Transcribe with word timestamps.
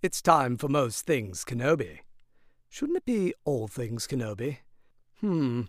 It's 0.00 0.22
time 0.22 0.56
for 0.56 0.68
Most 0.68 1.06
Things 1.06 1.44
Kenobi. 1.44 1.98
Shouldn't 2.68 2.98
it 2.98 3.04
be 3.04 3.34
All 3.44 3.66
Things 3.66 4.06
Kenobi? 4.06 4.58
Hmm. 5.18 5.62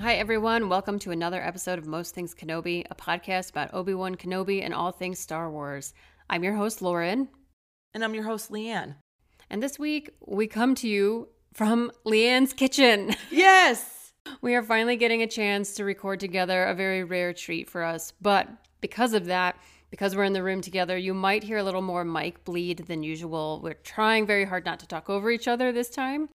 Hi, 0.00 0.14
everyone. 0.14 0.68
Welcome 0.68 0.98
to 0.98 1.12
another 1.12 1.40
episode 1.40 1.78
of 1.78 1.86
Most 1.86 2.16
Things 2.16 2.34
Kenobi, 2.34 2.84
a 2.90 2.96
podcast 2.96 3.50
about 3.50 3.72
Obi 3.72 3.94
Wan 3.94 4.16
Kenobi 4.16 4.64
and 4.64 4.74
all 4.74 4.90
things 4.90 5.20
Star 5.20 5.48
Wars. 5.48 5.94
I'm 6.28 6.42
your 6.42 6.54
host, 6.54 6.82
Lauren. 6.82 7.28
And 7.94 8.02
I'm 8.02 8.14
your 8.14 8.24
host, 8.24 8.50
Leanne. 8.50 8.96
And 9.48 9.62
this 9.62 9.78
week, 9.78 10.10
we 10.26 10.48
come 10.48 10.74
to 10.74 10.88
you 10.88 11.28
from 11.52 11.90
Leanne's 12.04 12.52
kitchen. 12.52 13.14
Yes! 13.30 14.12
We 14.40 14.54
are 14.54 14.62
finally 14.62 14.96
getting 14.96 15.22
a 15.22 15.26
chance 15.26 15.74
to 15.74 15.84
record 15.84 16.20
together, 16.20 16.64
a 16.64 16.74
very 16.74 17.02
rare 17.02 17.32
treat 17.32 17.68
for 17.68 17.82
us. 17.82 18.12
But 18.20 18.48
because 18.80 19.14
of 19.14 19.26
that, 19.26 19.56
because 19.90 20.14
we're 20.14 20.24
in 20.24 20.32
the 20.32 20.42
room 20.42 20.60
together, 20.60 20.96
you 20.96 21.12
might 21.12 21.42
hear 21.42 21.58
a 21.58 21.62
little 21.62 21.82
more 21.82 22.04
mic 22.04 22.44
bleed 22.44 22.78
than 22.86 23.02
usual. 23.02 23.60
We're 23.62 23.74
trying 23.74 24.26
very 24.26 24.44
hard 24.44 24.64
not 24.64 24.80
to 24.80 24.86
talk 24.86 25.10
over 25.10 25.30
each 25.30 25.48
other 25.48 25.72
this 25.72 25.90
time. 25.90 26.28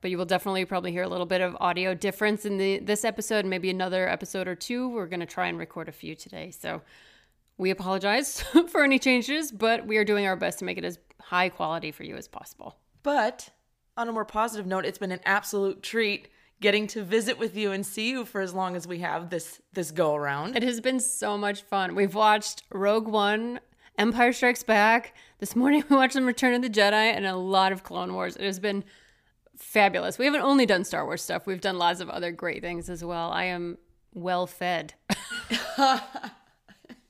But 0.00 0.10
you 0.10 0.18
will 0.18 0.26
definitely 0.26 0.64
probably 0.64 0.92
hear 0.92 1.02
a 1.02 1.08
little 1.08 1.26
bit 1.26 1.40
of 1.40 1.56
audio 1.60 1.92
difference 1.94 2.44
in 2.44 2.56
the 2.56 2.78
this 2.78 3.04
episode, 3.04 3.44
maybe 3.44 3.68
another 3.68 4.08
episode 4.08 4.46
or 4.46 4.54
two. 4.54 4.88
We're 4.88 5.08
going 5.08 5.20
to 5.20 5.26
try 5.26 5.48
and 5.48 5.58
record 5.58 5.88
a 5.88 5.92
few 5.92 6.14
today. 6.14 6.52
So 6.52 6.82
we 7.56 7.70
apologize 7.70 8.40
for 8.68 8.84
any 8.84 9.00
changes, 9.00 9.50
but 9.50 9.86
we 9.86 9.96
are 9.96 10.04
doing 10.04 10.26
our 10.26 10.36
best 10.36 10.60
to 10.60 10.64
make 10.64 10.78
it 10.78 10.84
as 10.84 10.98
high 11.20 11.48
quality 11.48 11.90
for 11.90 12.04
you 12.04 12.16
as 12.16 12.28
possible. 12.28 12.76
But 13.02 13.50
on 13.98 14.08
a 14.08 14.12
more 14.12 14.24
positive 14.24 14.66
note, 14.66 14.84
it's 14.84 14.98
been 14.98 15.12
an 15.12 15.20
absolute 15.24 15.82
treat 15.82 16.28
getting 16.60 16.86
to 16.88 17.02
visit 17.02 17.38
with 17.38 17.56
you 17.56 17.72
and 17.72 17.84
see 17.84 18.10
you 18.10 18.24
for 18.24 18.40
as 18.40 18.54
long 18.54 18.74
as 18.74 18.86
we 18.86 18.98
have 19.00 19.30
this 19.30 19.60
this 19.72 19.90
go 19.90 20.14
around. 20.14 20.56
It 20.56 20.62
has 20.62 20.80
been 20.80 21.00
so 21.00 21.36
much 21.36 21.62
fun. 21.62 21.94
We've 21.94 22.14
watched 22.14 22.62
Rogue 22.72 23.08
One, 23.08 23.60
Empire 23.98 24.32
Strikes 24.32 24.62
Back. 24.62 25.14
This 25.38 25.54
morning 25.54 25.84
we 25.90 25.96
watched 25.96 26.14
some 26.14 26.26
Return 26.26 26.54
of 26.54 26.62
the 26.62 26.70
Jedi 26.70 26.92
and 26.92 27.26
a 27.26 27.36
lot 27.36 27.72
of 27.72 27.82
Clone 27.82 28.14
Wars. 28.14 28.36
It 28.36 28.44
has 28.44 28.58
been 28.58 28.84
fabulous. 29.56 30.18
We 30.18 30.24
haven't 30.24 30.42
only 30.42 30.66
done 30.66 30.84
Star 30.84 31.04
Wars 31.04 31.22
stuff, 31.22 31.46
we've 31.46 31.60
done 31.60 31.78
lots 31.78 32.00
of 32.00 32.08
other 32.08 32.32
great 32.32 32.62
things 32.62 32.88
as 32.88 33.04
well. 33.04 33.30
I 33.30 33.44
am 33.44 33.78
well 34.14 34.46
fed. 34.46 34.94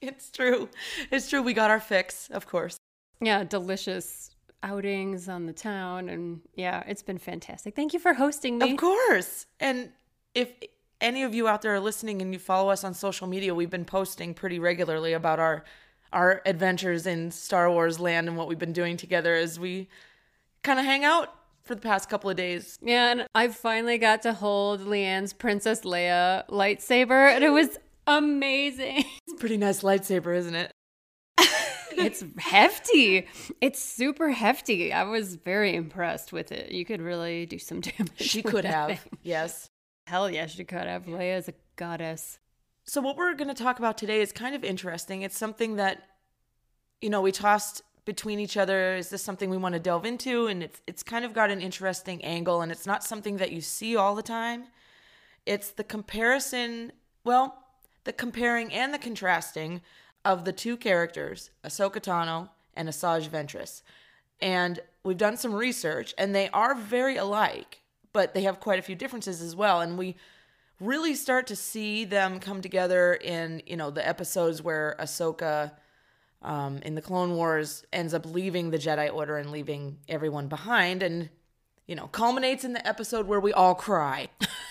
It's 0.01 0.31
true. 0.31 0.69
It's 1.11 1.29
true. 1.29 1.43
We 1.43 1.55
got 1.55 1.71
our 1.71 1.81
fix, 1.81 2.29
of 2.31 2.47
course. 2.47 2.79
yeah, 3.21 3.45
delicious 3.45 4.31
outings 4.63 5.29
on 5.29 5.47
the 5.47 5.53
town. 5.53 6.09
And 6.09 6.41
yeah, 6.55 6.83
it's 6.87 7.03
been 7.03 7.19
fantastic. 7.19 7.75
Thank 7.75 7.93
you 7.93 7.99
for 7.99 8.15
hosting 8.15 8.59
me. 8.59 8.73
Of 8.73 8.79
course. 8.79 9.47
And 9.61 9.91
if 10.35 10.53
any 11.01 11.23
of 11.23 11.35
you 11.35 11.49
out 11.49 11.63
there 11.63 11.75
are 11.75 11.81
listening 11.81 12.21
and 12.23 12.33
you 12.33 12.39
follow 12.39 12.71
us 12.71 12.85
on 12.85 12.95
social 12.95 13.27
media, 13.27 13.55
we've 13.55 13.71
been 13.71 13.85
posting 13.85 14.35
pretty 14.35 14.59
regularly 14.59 15.13
about 15.13 15.39
our 15.39 15.65
our 16.11 16.41
adventures 16.47 17.07
in 17.07 17.31
Star 17.31 17.71
Wars 17.71 18.01
land 18.01 18.29
and 18.29 18.37
what 18.37 18.49
we've 18.49 18.59
been 18.59 18.73
doing 18.73 18.97
together 18.97 19.35
as 19.35 19.61
we 19.61 19.89
kind 20.63 20.79
of 20.79 20.87
hang 20.87 21.05
out 21.05 21.35
for 21.65 21.75
the 21.75 21.83
past 21.83 22.09
couple 22.09 22.31
of 22.31 22.37
days. 22.37 22.79
Yeah, 22.81 23.11
and 23.11 23.27
I 23.35 23.49
finally 23.49 23.99
got 23.99 24.23
to 24.23 24.33
hold 24.33 24.81
Leanne's 24.81 25.35
Princess 25.35 25.83
Leia 25.83 26.49
lightsaber, 26.49 27.31
and 27.31 27.45
it 27.45 27.51
was 27.51 27.79
amazing. 28.07 29.05
It's 29.29 29.35
a 29.35 29.37
pretty 29.37 29.59
nice 29.59 29.83
lightsaber, 29.83 30.35
isn't 30.35 30.55
it? 30.55 30.71
It's 31.99 32.25
hefty. 32.39 33.27
It's 33.61 33.83
super 33.83 34.31
hefty. 34.31 34.93
I 34.93 35.05
was 35.05 35.37
very 35.37 35.75
impressed 35.75 36.33
with 36.33 36.53
it. 36.53 36.73
You 36.73 36.85
could 36.85 37.01
really 37.01 37.47
do 37.47 37.59
some 37.59 37.81
damage. 37.83 38.13
She 38.17 38.43
could 38.43 38.65
have. 38.65 38.89
thing. 38.89 39.19
Yes. 39.23 39.71
Hell 40.07 40.31
yeah, 40.31 40.47
she 40.47 40.65
could 40.65 40.87
have. 40.87 41.05
Leia 41.07 41.37
is 41.39 41.49
a 41.49 41.55
goddess. 41.77 42.39
So 42.85 43.01
what 43.01 43.17
we're 43.17 43.35
going 43.35 43.55
to 43.55 43.63
talk 43.63 43.79
about 43.79 43.99
today 43.99 44.23
is 44.23 44.33
kind 44.33 44.55
of 44.55 44.65
interesting. 44.65 45.23
It's 45.23 45.37
something 45.37 45.77
that 45.77 46.03
you 47.01 47.11
know, 47.11 47.21
we 47.21 47.33
tossed 47.33 47.83
between 48.05 48.41
each 48.41 48.57
other 48.57 48.97
is 48.97 49.11
this 49.11 49.23
something 49.23 49.51
we 49.51 49.57
want 49.57 49.75
to 49.75 49.79
delve 49.79 50.07
into 50.07 50.47
and 50.47 50.63
it's 50.63 50.81
it's 50.87 51.03
kind 51.03 51.25
of 51.25 51.35
got 51.35 51.51
an 51.51 51.61
interesting 51.61 52.25
angle 52.25 52.63
and 52.63 52.73
it's 52.73 52.87
not 52.87 53.05
something 53.05 53.37
that 53.37 53.53
you 53.53 53.61
see 53.61 53.97
all 53.97 54.15
the 54.15 54.23
time. 54.23 54.65
It's 55.45 55.71
the 55.71 55.85
comparison, 55.85 56.93
well, 57.25 57.65
the 58.05 58.13
comparing 58.13 58.73
and 58.73 58.95
the 58.95 58.99
contrasting 58.99 59.83
of 60.29 60.45
the 60.45 60.53
two 60.53 60.77
characters, 60.77 61.51
Ahsoka 61.65 62.01
Tano 62.03 62.51
and 62.75 62.87
Asajj 62.87 63.29
Ventress. 63.31 63.81
And 64.41 64.79
we've 65.03 65.17
done 65.17 65.39
some 65.39 65.55
research 65.55 66.15
and 66.19 66.35
they 66.35 66.51
are 66.51 66.75
very 66.75 67.17
alike, 67.17 67.81
but 68.13 68.35
they 68.35 68.43
have 68.43 68.61
quite 68.61 68.79
a 68.79 68.83
few 68.83 68.95
differences 68.95 69.41
as 69.41 69.57
well 69.57 69.81
and 69.81 69.97
we 69.97 70.17
really 70.81 71.15
start 71.15 71.47
to 71.47 71.57
see 71.57 72.05
them 72.05 72.39
come 72.39 72.61
together 72.61 73.15
in, 73.15 73.63
you 73.67 73.77
know, 73.77 73.91
the 73.91 74.07
episodes 74.07 74.63
where 74.63 74.97
Ahsoka 75.01 75.73
um, 76.43 76.79
in 76.83 76.95
the 76.95 77.03
Clone 77.03 77.35
Wars 77.35 77.87
ends 77.91 78.13
up 78.13 78.27
leaving 78.27 78.71
the 78.71 78.79
Jedi 78.79 79.13
Order 79.13 79.39
and 79.39 79.51
leaving 79.51 79.99
everyone 80.09 80.47
behind, 80.47 81.03
and 81.03 81.31
you 81.89 81.97
know 81.97 82.07
culminates 82.07 82.63
in 82.63 82.75
the 82.75 82.87
episode 82.87 83.27
where 83.27 83.41
we 83.41 83.53
all 83.53 83.75
cry. 83.75 84.29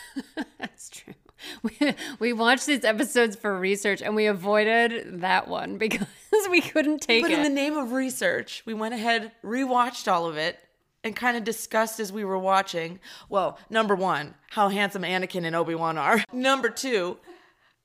That's 0.60 0.90
true. 0.90 1.14
We, 1.64 1.96
we 2.20 2.34
watched 2.34 2.66
these 2.66 2.84
episodes 2.84 3.36
for 3.36 3.58
research 3.58 4.02
and 4.02 4.16
we 4.16 4.26
avoided 4.26 5.22
that 5.22 5.48
one 5.48 5.78
because 5.80 6.08
we 6.50 6.62
couldn't 6.62 7.00
take 7.00 7.24
but 7.24 7.32
it. 7.32 7.38
in 7.38 7.44
the 7.44 7.50
name 7.50 7.78
of 7.78 7.92
research, 7.92 8.64
we 8.66 8.74
went 8.74 8.94
ahead, 8.94 9.32
rewatched 9.44 10.12
all 10.12 10.28
of 10.28 10.38
it, 10.38 10.60
and 11.04 11.16
kind 11.16 11.38
of 11.38 11.44
discussed 11.44 12.00
as 12.00 12.12
we 12.12 12.26
were 12.26 12.38
watching. 12.38 13.00
Well, 13.30 13.58
number 13.70 13.96
one, 13.96 14.36
how 14.52 14.70
handsome 14.70 15.04
Anakin 15.04 15.46
and 15.46 15.56
Obi 15.56 15.76
Wan 15.76 15.98
are. 15.98 16.24
Number 16.34 16.70
two, 16.70 17.18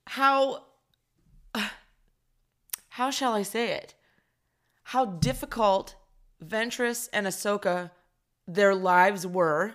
how 0.06 0.64
how 2.88 3.10
shall 3.10 3.34
I 3.34 3.42
say 3.42 3.72
it? 3.72 3.94
How 4.84 5.04
difficult 5.04 5.94
Ventress 6.44 7.08
and 7.12 7.26
Ahsoka 7.26 7.90
their 8.46 8.74
lives 8.74 9.26
were 9.26 9.74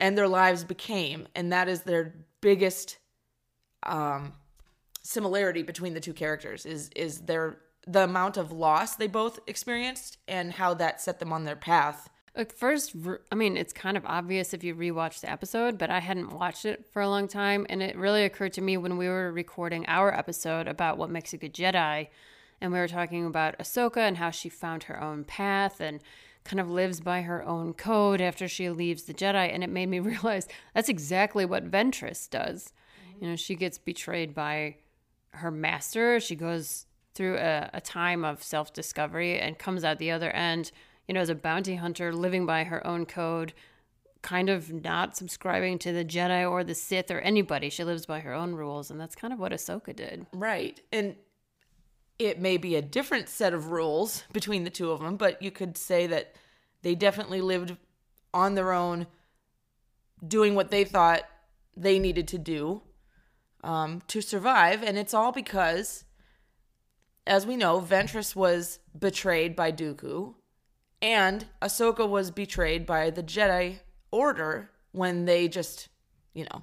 and 0.00 0.16
their 0.16 0.28
lives 0.28 0.64
became, 0.64 1.28
and 1.34 1.52
that 1.52 1.68
is 1.68 1.82
their 1.82 2.14
biggest 2.40 2.98
um, 3.82 4.34
similarity 5.02 5.62
between 5.62 5.94
the 5.94 6.00
two 6.00 6.12
characters 6.12 6.66
is 6.66 6.90
is 6.94 7.20
their 7.22 7.58
the 7.86 8.04
amount 8.04 8.36
of 8.36 8.52
loss 8.52 8.96
they 8.96 9.06
both 9.06 9.40
experienced 9.46 10.18
and 10.28 10.52
how 10.52 10.74
that 10.74 11.00
set 11.00 11.18
them 11.18 11.32
on 11.32 11.44
their 11.44 11.56
path. 11.56 12.10
At 12.36 12.52
first, 12.52 12.94
I 13.32 13.34
mean, 13.34 13.56
it's 13.56 13.72
kind 13.72 13.96
of 13.96 14.06
obvious 14.06 14.54
if 14.54 14.62
you 14.62 14.74
rewatch 14.74 15.20
the 15.20 15.30
episode, 15.30 15.78
but 15.78 15.90
I 15.90 15.98
hadn't 15.98 16.32
watched 16.32 16.64
it 16.64 16.86
for 16.92 17.02
a 17.02 17.08
long 17.08 17.26
time. 17.26 17.66
And 17.68 17.82
it 17.82 17.96
really 17.96 18.24
occurred 18.24 18.52
to 18.52 18.60
me 18.60 18.76
when 18.76 18.96
we 18.96 19.08
were 19.08 19.32
recording 19.32 19.84
our 19.88 20.16
episode 20.16 20.68
about 20.68 20.96
what 20.96 21.10
makes 21.10 21.32
a 21.32 21.36
good 21.38 21.52
Jedi. 21.52 22.08
And 22.60 22.72
we 22.72 22.78
were 22.78 22.86
talking 22.86 23.26
about 23.26 23.58
Ahsoka 23.58 23.96
and 23.96 24.18
how 24.18 24.30
she 24.30 24.48
found 24.48 24.84
her 24.84 25.02
own 25.02 25.24
path 25.24 25.80
and 25.80 26.00
kind 26.44 26.60
of 26.60 26.70
lives 26.70 27.00
by 27.00 27.22
her 27.22 27.42
own 27.42 27.74
code 27.74 28.20
after 28.20 28.46
she 28.46 28.70
leaves 28.70 29.04
the 29.04 29.14
Jedi. 29.14 29.52
And 29.52 29.64
it 29.64 29.70
made 29.70 29.88
me 29.88 29.98
realize 30.00 30.46
that's 30.72 30.88
exactly 30.88 31.44
what 31.44 31.68
Ventress 31.68 32.30
does. 32.30 32.72
You 33.20 33.28
know, 33.28 33.36
she 33.36 33.54
gets 33.54 33.78
betrayed 33.78 34.34
by 34.34 34.76
her 35.32 35.50
master. 35.50 36.20
She 36.20 36.34
goes 36.34 36.86
through 37.14 37.36
a, 37.36 37.68
a 37.74 37.80
time 37.80 38.24
of 38.24 38.42
self 38.42 38.72
discovery 38.72 39.38
and 39.38 39.58
comes 39.58 39.84
out 39.84 39.98
the 39.98 40.10
other 40.10 40.30
end, 40.30 40.72
you 41.06 41.14
know, 41.14 41.20
as 41.20 41.28
a 41.28 41.34
bounty 41.34 41.76
hunter 41.76 42.14
living 42.14 42.46
by 42.46 42.64
her 42.64 42.84
own 42.86 43.04
code, 43.04 43.52
kind 44.22 44.48
of 44.48 44.72
not 44.72 45.16
subscribing 45.16 45.78
to 45.80 45.92
the 45.92 46.04
Jedi 46.04 46.50
or 46.50 46.64
the 46.64 46.74
Sith 46.74 47.10
or 47.10 47.20
anybody. 47.20 47.68
She 47.68 47.84
lives 47.84 48.06
by 48.06 48.20
her 48.20 48.32
own 48.32 48.54
rules. 48.54 48.90
And 48.90 48.98
that's 48.98 49.14
kind 49.14 49.34
of 49.34 49.38
what 49.38 49.52
Ahsoka 49.52 49.94
did. 49.94 50.26
Right. 50.32 50.80
And 50.90 51.16
it 52.18 52.40
may 52.40 52.56
be 52.56 52.74
a 52.74 52.82
different 52.82 53.28
set 53.28 53.52
of 53.52 53.70
rules 53.70 54.24
between 54.32 54.64
the 54.64 54.70
two 54.70 54.90
of 54.90 55.00
them, 55.00 55.16
but 55.16 55.42
you 55.42 55.50
could 55.50 55.76
say 55.76 56.06
that 56.06 56.36
they 56.82 56.94
definitely 56.94 57.42
lived 57.42 57.76
on 58.32 58.54
their 58.54 58.72
own, 58.72 59.06
doing 60.26 60.54
what 60.54 60.70
they 60.70 60.84
thought 60.84 61.22
they 61.76 61.98
needed 61.98 62.28
to 62.28 62.38
do 62.38 62.82
um, 63.62 64.02
to 64.08 64.20
survive. 64.20 64.82
And 64.82 64.98
it's 64.98 65.14
all 65.14 65.32
because, 65.32 66.04
as 67.26 67.46
we 67.46 67.56
know, 67.56 67.80
Ventress 67.80 68.34
was 68.34 68.78
betrayed 68.98 69.54
by 69.56 69.72
Dooku, 69.72 70.34
and 71.02 71.46
Ahsoka 71.62 72.08
was 72.08 72.30
betrayed 72.30 72.86
by 72.86 73.10
the 73.10 73.22
Jedi 73.22 73.78
Order 74.10 74.70
when 74.92 75.24
they 75.24 75.48
just, 75.48 75.88
you 76.34 76.44
know, 76.44 76.62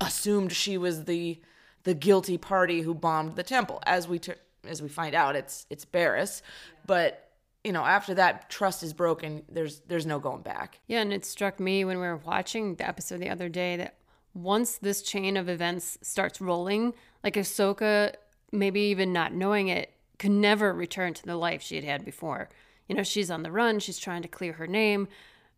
assumed 0.00 0.52
she 0.52 0.76
was 0.76 1.04
the 1.04 1.40
the 1.84 1.94
guilty 1.94 2.38
party 2.38 2.82
who 2.82 2.94
bombed 2.94 3.34
the 3.34 3.42
temple. 3.42 3.82
As 3.86 4.06
we 4.06 4.18
ter- 4.18 4.36
as 4.68 4.82
we 4.82 4.88
find 4.88 5.14
out, 5.14 5.36
it's 5.36 5.66
it's 5.70 5.84
Barriss, 5.84 6.42
but 6.86 7.30
you 7.64 7.72
know, 7.72 7.84
after 7.84 8.14
that 8.14 8.50
trust 8.50 8.82
is 8.82 8.92
broken, 8.92 9.42
there's 9.48 9.80
there's 9.86 10.06
no 10.06 10.18
going 10.18 10.42
back. 10.42 10.80
Yeah, 10.86 11.00
and 11.00 11.12
it 11.12 11.24
struck 11.24 11.60
me 11.60 11.84
when 11.84 11.98
we 11.98 12.06
were 12.06 12.16
watching 12.16 12.74
the 12.74 12.86
episode 12.86 13.20
the 13.20 13.30
other 13.30 13.48
day 13.48 13.76
that 13.76 13.96
once 14.34 14.78
this 14.78 15.02
chain 15.02 15.36
of 15.36 15.48
events 15.48 15.98
starts 16.02 16.40
rolling, 16.40 16.94
like 17.22 17.34
Ahsoka, 17.34 18.14
maybe 18.50 18.80
even 18.80 19.12
not 19.12 19.32
knowing 19.32 19.68
it, 19.68 19.92
could 20.18 20.30
never 20.30 20.72
return 20.72 21.14
to 21.14 21.24
the 21.24 21.36
life 21.36 21.62
she 21.62 21.76
had 21.76 21.84
had 21.84 22.04
before. 22.04 22.48
You 22.88 22.94
know, 22.94 23.02
she's 23.02 23.30
on 23.30 23.42
the 23.42 23.52
run, 23.52 23.78
she's 23.78 23.98
trying 23.98 24.22
to 24.22 24.28
clear 24.28 24.54
her 24.54 24.66
name, 24.66 25.08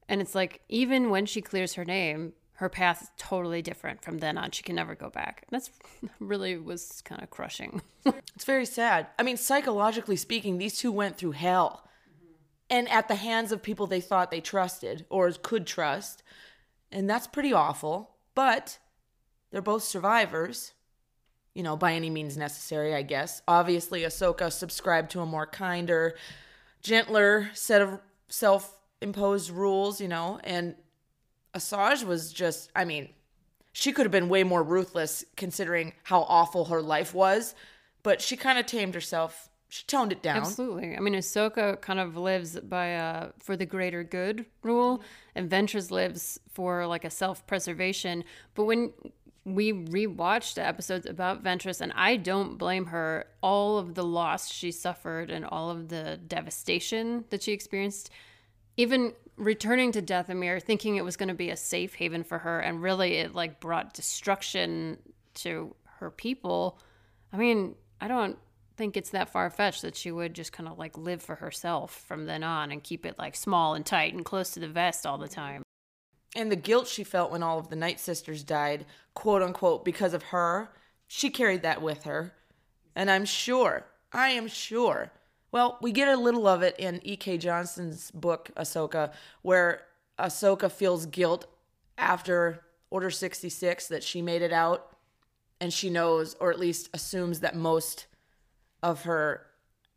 and 0.09 0.21
it's 0.21 0.35
like 0.35 0.61
even 0.69 1.11
when 1.11 1.27
she 1.27 1.41
clears 1.41 1.75
her 1.75 1.85
name, 1.85 2.33
her 2.55 2.69
path 2.69 3.03
is 3.03 3.11
totally 3.17 3.63
different 3.63 4.03
from 4.03 4.19
then 4.19 4.39
on. 4.39 4.53
She 4.53 4.63
can 4.63 4.77
never 4.77 4.95
go 4.95 5.11
back. 5.11 5.45
That's 5.51 5.71
really 6.21 6.57
was 6.57 7.03
kind 7.03 7.23
of 7.23 7.31
crushing. 7.31 7.83
it's 8.07 8.45
very 8.45 8.67
sad. 8.67 9.09
I 9.19 9.23
mean, 9.23 9.37
psychologically 9.37 10.17
speaking, 10.17 10.59
these 10.59 10.79
two 10.79 10.93
went 10.93 11.17
through 11.17 11.33
hell. 11.33 11.89
And 12.71 12.89
at 12.89 13.09
the 13.09 13.17
hands 13.17 13.53
of 13.53 13.63
people 13.63 13.87
they 13.87 14.01
thought 14.01 14.31
they 14.31 14.41
trusted 14.41 15.05
or 15.11 15.31
could 15.33 15.67
trust. 15.67 16.23
And 16.93 17.11
that's 17.11 17.27
pretty 17.27 17.53
awful. 17.53 18.14
But 18.35 18.79
they're 19.51 19.63
both 19.63 19.85
survivors, 19.85 20.73
you 21.55 21.63
know, 21.63 21.77
by 21.77 21.93
any 21.93 22.11
means 22.11 22.37
necessary, 22.37 22.95
I 22.95 23.03
guess. 23.03 23.43
Obviously, 23.47 24.03
Ahsoka 24.03 24.53
subscribed 24.53 25.11
to 25.13 25.21
a 25.21 25.27
more 25.27 25.47
kinder, 25.47 26.17
gentler 26.83 27.51
set 27.55 27.81
of 27.81 28.01
self 28.29 28.79
imposed 29.01 29.51
rules, 29.51 30.01
you 30.01 30.09
know, 30.09 30.41
and 30.43 30.75
Asajj 31.55 32.05
was 32.05 32.33
just, 32.33 32.71
I 32.75 32.85
mean, 32.85 33.11
she 33.73 33.93
could 33.93 34.07
have 34.07 34.13
been 34.13 34.29
way 34.29 34.43
more 34.43 34.63
ruthless 34.63 35.25
considering 35.37 35.93
how 36.05 36.23
awful 36.23 36.67
her 36.67 36.83
life 36.83 37.15
was, 37.15 37.55
but 38.03 38.21
she 38.21 38.37
kind 38.37 38.59
of 38.59 38.67
tamed 38.67 38.95
herself. 38.95 39.49
She 39.75 39.83
toned 39.87 40.13
it 40.13 40.23
down. 40.23 40.37
Absolutely. 40.37 40.97
I 40.97 41.01
mean, 41.01 41.15
Ahsoka 41.15 41.81
kind 41.81 41.99
of 41.99 42.17
lives 42.17 42.61
by 42.61 42.87
a 42.87 43.31
for 43.41 43.57
the 43.57 43.67
greater 43.67 44.05
good 44.05 44.47
rule, 44.63 45.03
and 45.35 45.51
Ventress 45.51 45.91
lives 45.91 46.39
for 46.49 46.87
like 46.87 47.05
a 47.05 47.11
self 47.11 47.45
preservation. 47.49 48.23
But 48.55 48.67
when 48.67 48.93
we 49.45 49.73
rewatched 49.73 50.55
the 50.55 50.65
episodes 50.65 51.07
about 51.07 51.43
Ventress, 51.43 51.81
and 51.81 51.93
I 51.97 52.15
don't 52.15 52.57
blame 52.57 52.87
her. 52.87 53.27
All 53.43 53.77
of 53.77 53.97
the 53.97 54.05
loss 54.05 54.49
she 54.49 54.71
suffered 54.71 55.29
and 55.29 55.45
all 55.45 55.71
of 55.71 55.89
the 55.89 56.21
devastation 56.25 57.25
that 57.31 57.43
she 57.43 57.51
experienced, 57.51 58.11
even 58.77 59.13
returning 59.35 59.91
to 59.91 60.01
Dathomir, 60.01 60.63
thinking 60.63 60.95
it 60.95 61.05
was 61.05 61.17
going 61.17 61.31
to 61.31 61.35
be 61.35 61.51
a 61.51 61.57
safe 61.57 61.95
haven 61.95 62.23
for 62.23 62.39
her, 62.39 62.61
and 62.61 62.81
really 62.81 63.15
it 63.17 63.35
like 63.35 63.59
brought 63.59 63.93
destruction 63.93 64.99
to 65.35 65.75
her 65.99 66.13
people. 66.13 66.79
I 67.33 67.39
mean, 67.39 67.75
I 68.01 68.07
don't 68.07 68.39
think 68.77 68.97
it's 68.97 69.11
that 69.11 69.31
far 69.31 69.51
fetched 69.51 69.83
that 69.83 69.97
she 69.97 70.11
would 70.11 70.35
just 70.35 70.53
kind 70.53 70.69
of 70.69 70.79
like 70.79 70.99
live 70.99 71.23
for 71.23 71.37
herself 71.37 72.05
from 72.07 72.27
then 72.27 72.43
on 72.43 72.71
and 72.71 72.83
keep 72.83 73.07
it 73.07 73.19
like 73.19 73.37
small 73.37 73.75
and 73.75 73.85
tight 73.85 74.15
and 74.15 74.25
close 74.25 74.51
to 74.51 74.61
the 74.61 74.69
vest 74.69 75.07
all 75.07 75.19
the 75.19 75.29
time. 75.29 75.63
And 76.37 76.51
the 76.51 76.57
guilt 76.57 76.89
she 76.89 77.05
felt 77.05 77.31
when 77.31 77.43
all 77.43 77.59
of 77.59 77.69
the 77.69 77.77
Night 77.77 78.01
Sisters 78.01 78.43
died, 78.43 78.87
quote 79.15 79.43
unquote, 79.43 79.85
because 79.85 80.15
of 80.15 80.25
her, 80.25 80.71
she 81.07 81.31
carried 81.31 81.63
that 81.63 81.81
with 81.81 82.05
her. 82.05 82.35
And 82.97 83.11
I'm 83.11 83.25
sure, 83.25 83.87
I 84.13 84.31
am 84.31 84.49
sure 84.49 85.13
well, 85.55 85.79
we 85.81 85.93
get 85.93 86.09
a 86.09 86.17
little 86.17 86.49
of 86.49 86.63
it 86.63 86.75
in 86.81 86.99
E.K. 87.05 87.39
Johnston's 87.39 88.11
book, 88.11 88.51
Ahsoka, 88.57 89.13
where 89.43 89.83
Ahsoka 90.19 90.69
feels 90.69 91.07
guilt 91.07 91.47
after 91.97 92.65
Order 92.91 93.09
66 93.09 93.87
that 93.87 94.03
she 94.03 94.21
made 94.21 94.43
it 94.43 94.53
out. 94.53 94.97
And 95.61 95.73
she 95.73 95.91
knows, 95.91 96.35
or 96.41 96.51
at 96.51 96.59
least 96.59 96.91
assumes, 96.93 97.39
that 97.39 97.55
most 97.55 98.07
of 98.85 99.03
her, 99.03 99.45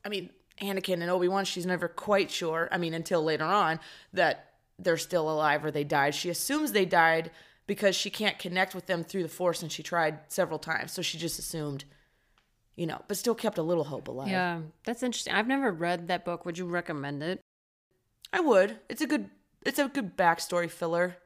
I 0.04 0.10
mean, 0.10 0.32
Anakin 0.62 1.02
and 1.02 1.12
Obi 1.12 1.28
Wan, 1.28 1.46
she's 1.46 1.66
never 1.66 1.88
quite 1.88 2.32
sure, 2.32 2.68
I 2.72 2.78
mean, 2.78 2.94
until 2.96 3.24
later 3.24 3.44
on, 3.44 3.80
that 4.14 4.54
they're 4.80 4.98
still 4.98 5.30
alive 5.30 5.64
or 5.64 5.70
they 5.70 5.84
died. 5.84 6.16
She 6.16 6.30
assumes 6.30 6.72
they 6.72 6.86
died 6.86 7.30
because 7.68 7.96
she 7.96 8.10
can't 8.10 8.40
connect 8.40 8.74
with 8.74 8.86
them 8.88 9.04
through 9.04 9.24
the 9.24 9.30
Force 9.30 9.62
and 9.62 9.72
she 9.72 9.84
tried 9.84 10.20
several 10.30 10.58
times. 10.58 10.94
So 10.94 11.02
she 11.02 11.18
just 11.18 11.38
assumed 11.38 11.84
you 12.78 12.86
know, 12.86 13.02
but 13.08 13.18
still 13.18 13.36
kept 13.36 13.58
a 13.58 13.64
little 13.64 13.84
hope 13.84 14.08
alive. 14.08 14.30
Yeah, 14.30 14.62
that's 14.86 15.04
interesting. 15.04 15.34
I've 15.34 15.48
never 15.48 15.72
read 15.72 16.08
that 16.08 16.24
book. 16.24 16.46
Would 16.46 16.60
you 16.60 16.68
recommend 16.68 17.24
it? 17.24 17.42
I 18.32 18.40
would. 18.40 18.78
It's 18.88 19.02
a 19.02 19.08
good 19.08 19.30
it's 19.66 19.80
a 19.80 19.88
good 19.88 20.16
backstory 20.16 20.70
filler. 20.70 21.18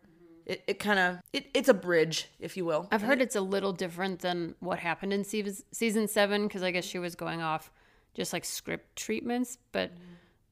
It, 0.51 0.63
it 0.67 0.79
kind 0.79 0.99
of 0.99 1.21
it, 1.31 1.47
it's 1.53 1.69
a 1.69 1.73
bridge, 1.73 2.27
if 2.37 2.57
you 2.57 2.65
will. 2.65 2.89
I've 2.91 3.01
heard 3.01 3.21
it's 3.21 3.37
a 3.37 3.41
little 3.41 3.71
different 3.71 4.19
than 4.19 4.55
what 4.59 4.79
happened 4.79 5.13
in 5.13 5.23
season 5.23 6.09
seven 6.09 6.45
because 6.45 6.61
I 6.61 6.71
guess 6.71 6.83
she 6.83 6.99
was 6.99 7.15
going 7.15 7.41
off 7.41 7.71
just 8.13 8.33
like 8.33 8.43
script 8.43 8.97
treatments, 8.97 9.57
but 9.71 9.93
mm-hmm. 9.93 10.03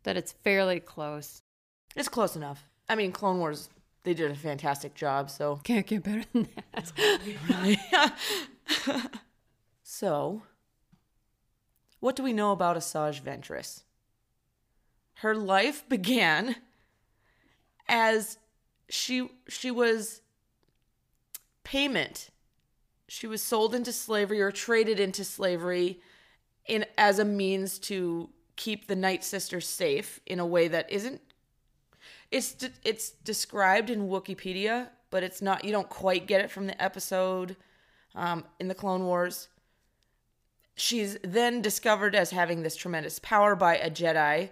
that 0.04 0.16
it's 0.16 0.32
fairly 0.32 0.80
close. 0.80 1.42
It's 1.98 2.08
close 2.08 2.38
enough. 2.38 2.70
I 2.88 2.96
mean, 2.96 3.12
Clone 3.12 3.40
Wars 3.40 3.70
they 4.04 4.14
did 4.14 4.32
a 4.32 4.36
fantastic 4.36 4.96
job, 4.96 5.30
so 5.30 5.60
can't 5.66 5.86
get 5.86 6.04
better 6.04 6.24
than 6.32 6.48
that. 6.74 8.22
so, 9.84 10.44
what 12.00 12.16
do 12.16 12.24
we 12.24 12.32
know 12.32 12.54
about 12.54 12.78
Asajj 12.78 13.22
Ventress? 13.22 13.84
Her 15.16 15.36
life 15.36 15.84
began 15.90 16.56
as 17.90 18.38
she 18.90 19.30
she 19.48 19.72
was 19.72 20.22
payment. 21.64 22.30
She 23.08 23.28
was 23.28 23.42
sold 23.42 23.74
into 23.74 23.92
slavery 23.92 24.42
or 24.42 24.52
traded 24.52 25.00
into 25.00 25.24
slavery 25.24 26.00
in 26.66 26.86
as 26.98 27.20
a 27.20 27.26
means 27.26 27.80
to 27.80 28.30
keep 28.56 28.88
the 28.88 28.96
Night 28.96 29.24
Sisters 29.24 29.68
safe 29.68 30.20
in 30.26 30.40
a 30.40 30.46
way 30.46 30.68
that 30.68 30.92
isn't 30.92 31.22
it's 32.32 32.56
it's 32.84 33.12
described 33.12 33.90
in 33.90 34.08
Wikipedia, 34.08 34.90
but 35.10 35.24
it's 35.24 35.42
not 35.42 35.64
you 35.64 35.72
don't 35.72 35.90
quite 35.90 36.28
get 36.28 36.42
it 36.42 36.52
from 36.52 36.68
the 36.68 36.82
episode 36.82 37.56
um, 38.16 38.44
in 38.60 38.68
the 38.68 38.76
Clone 38.76 39.06
Wars. 39.06 39.50
She's 40.76 41.18
then 41.24 41.62
discovered 41.62 42.16
as 42.16 42.30
having 42.32 42.62
this 42.62 42.76
tremendous 42.76 43.20
power 43.20 43.56
by 43.56 43.78
a 43.78 43.90
Jedi 43.90 44.50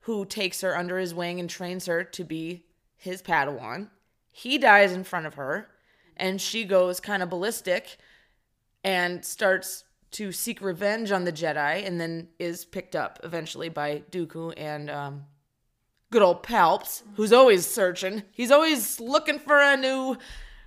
who 0.00 0.24
takes 0.24 0.60
her 0.60 0.76
under 0.76 0.98
his 0.98 1.14
wing 1.14 1.40
and 1.40 1.50
trains 1.50 1.86
her 1.86 2.04
to 2.04 2.22
be 2.22 2.65
his 2.96 3.22
Padawan. 3.22 3.88
He 4.32 4.58
dies 4.58 4.92
in 4.92 5.04
front 5.04 5.26
of 5.26 5.34
her, 5.34 5.68
and 6.16 6.40
she 6.40 6.64
goes 6.64 7.00
kind 7.00 7.22
of 7.22 7.30
ballistic 7.30 7.98
and 8.84 9.24
starts 9.24 9.84
to 10.12 10.32
seek 10.32 10.60
revenge 10.60 11.10
on 11.10 11.24
the 11.24 11.32
Jedi, 11.32 11.86
and 11.86 12.00
then 12.00 12.28
is 12.38 12.64
picked 12.64 12.96
up 12.96 13.18
eventually 13.24 13.68
by 13.68 14.02
Dooku 14.10 14.54
and 14.56 14.88
um, 14.88 15.24
good 16.10 16.22
old 16.22 16.42
Palps, 16.42 17.02
who's 17.14 17.32
always 17.32 17.66
searching. 17.66 18.22
He's 18.30 18.50
always 18.50 19.00
looking 19.00 19.38
for 19.38 19.60
a 19.60 19.76
new 19.76 20.16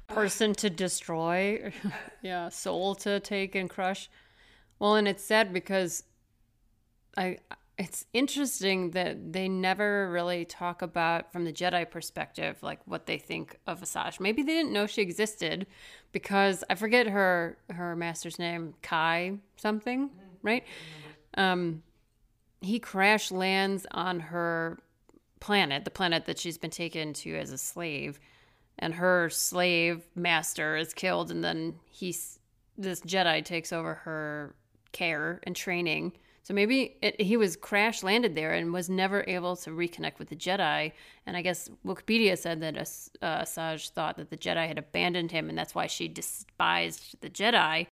person 0.07 0.53
to 0.55 0.69
destroy, 0.69 1.71
yeah, 2.21 2.49
soul 2.49 2.95
to 2.95 3.19
take 3.19 3.55
and 3.55 3.69
crush. 3.69 4.09
Well, 4.79 4.95
and 4.95 5.07
it's 5.07 5.23
sad 5.23 5.53
because 5.53 6.03
I 7.17 7.37
it's 7.79 8.05
interesting 8.13 8.91
that 8.91 9.31
they 9.31 9.47
never 9.47 10.11
really 10.11 10.43
talk 10.43 10.81
about 10.81 11.31
from 11.31 11.45
the 11.45 11.53
Jedi 11.53 11.89
perspective 11.89 12.61
like 12.61 12.81
what 12.85 13.05
they 13.05 13.17
think 13.17 13.57
of 13.65 13.79
Asajj. 13.79 14.19
Maybe 14.19 14.43
they 14.43 14.51
didn't 14.51 14.73
know 14.73 14.85
she 14.85 15.01
existed 15.01 15.65
because 16.11 16.61
I 16.69 16.75
forget 16.75 17.07
her 17.07 17.57
her 17.69 17.95
master's 17.95 18.37
name, 18.37 18.73
Ky 18.81 19.39
something, 19.55 20.09
mm-hmm. 20.09 20.17
right? 20.43 20.63
Um 21.35 21.81
he 22.61 22.79
crash 22.79 23.31
lands 23.31 23.87
on 23.91 24.19
her 24.19 24.77
planet, 25.39 25.85
the 25.85 25.91
planet 25.91 26.25
that 26.25 26.37
she's 26.37 26.57
been 26.57 26.71
taken 26.71 27.13
to 27.13 27.33
as 27.37 27.51
a 27.51 27.57
slave, 27.57 28.19
and 28.77 28.95
her 28.95 29.29
slave 29.29 30.03
master 30.15 30.75
is 30.75 30.93
killed 30.93 31.31
and 31.31 31.41
then 31.41 31.75
he's 31.89 32.39
this 32.77 32.99
Jedi 33.01 33.43
takes 33.43 33.71
over 33.71 33.93
her 33.93 34.53
care 34.91 35.39
and 35.43 35.55
training. 35.55 36.11
So 36.43 36.53
maybe 36.53 36.97
it, 37.01 37.19
he 37.21 37.37
was 37.37 37.55
crash 37.55 38.01
landed 38.03 38.35
there 38.35 38.53
and 38.53 38.73
was 38.73 38.89
never 38.89 39.23
able 39.27 39.55
to 39.57 39.69
reconnect 39.69 40.19
with 40.19 40.29
the 40.29 40.35
Jedi. 40.35 40.91
And 41.25 41.37
I 41.37 41.41
guess 41.41 41.69
Wikipedia 41.85 42.37
said 42.37 42.61
that 42.61 42.77
As- 42.77 43.11
uh, 43.21 43.41
Asajj 43.41 43.91
thought 43.91 44.17
that 44.17 44.29
the 44.29 44.37
Jedi 44.37 44.67
had 44.67 44.77
abandoned 44.77 45.31
him, 45.31 45.49
and 45.49 45.57
that's 45.57 45.75
why 45.75 45.87
she 45.87 46.07
despised 46.07 47.17
the 47.21 47.29
Jedi. 47.29 47.87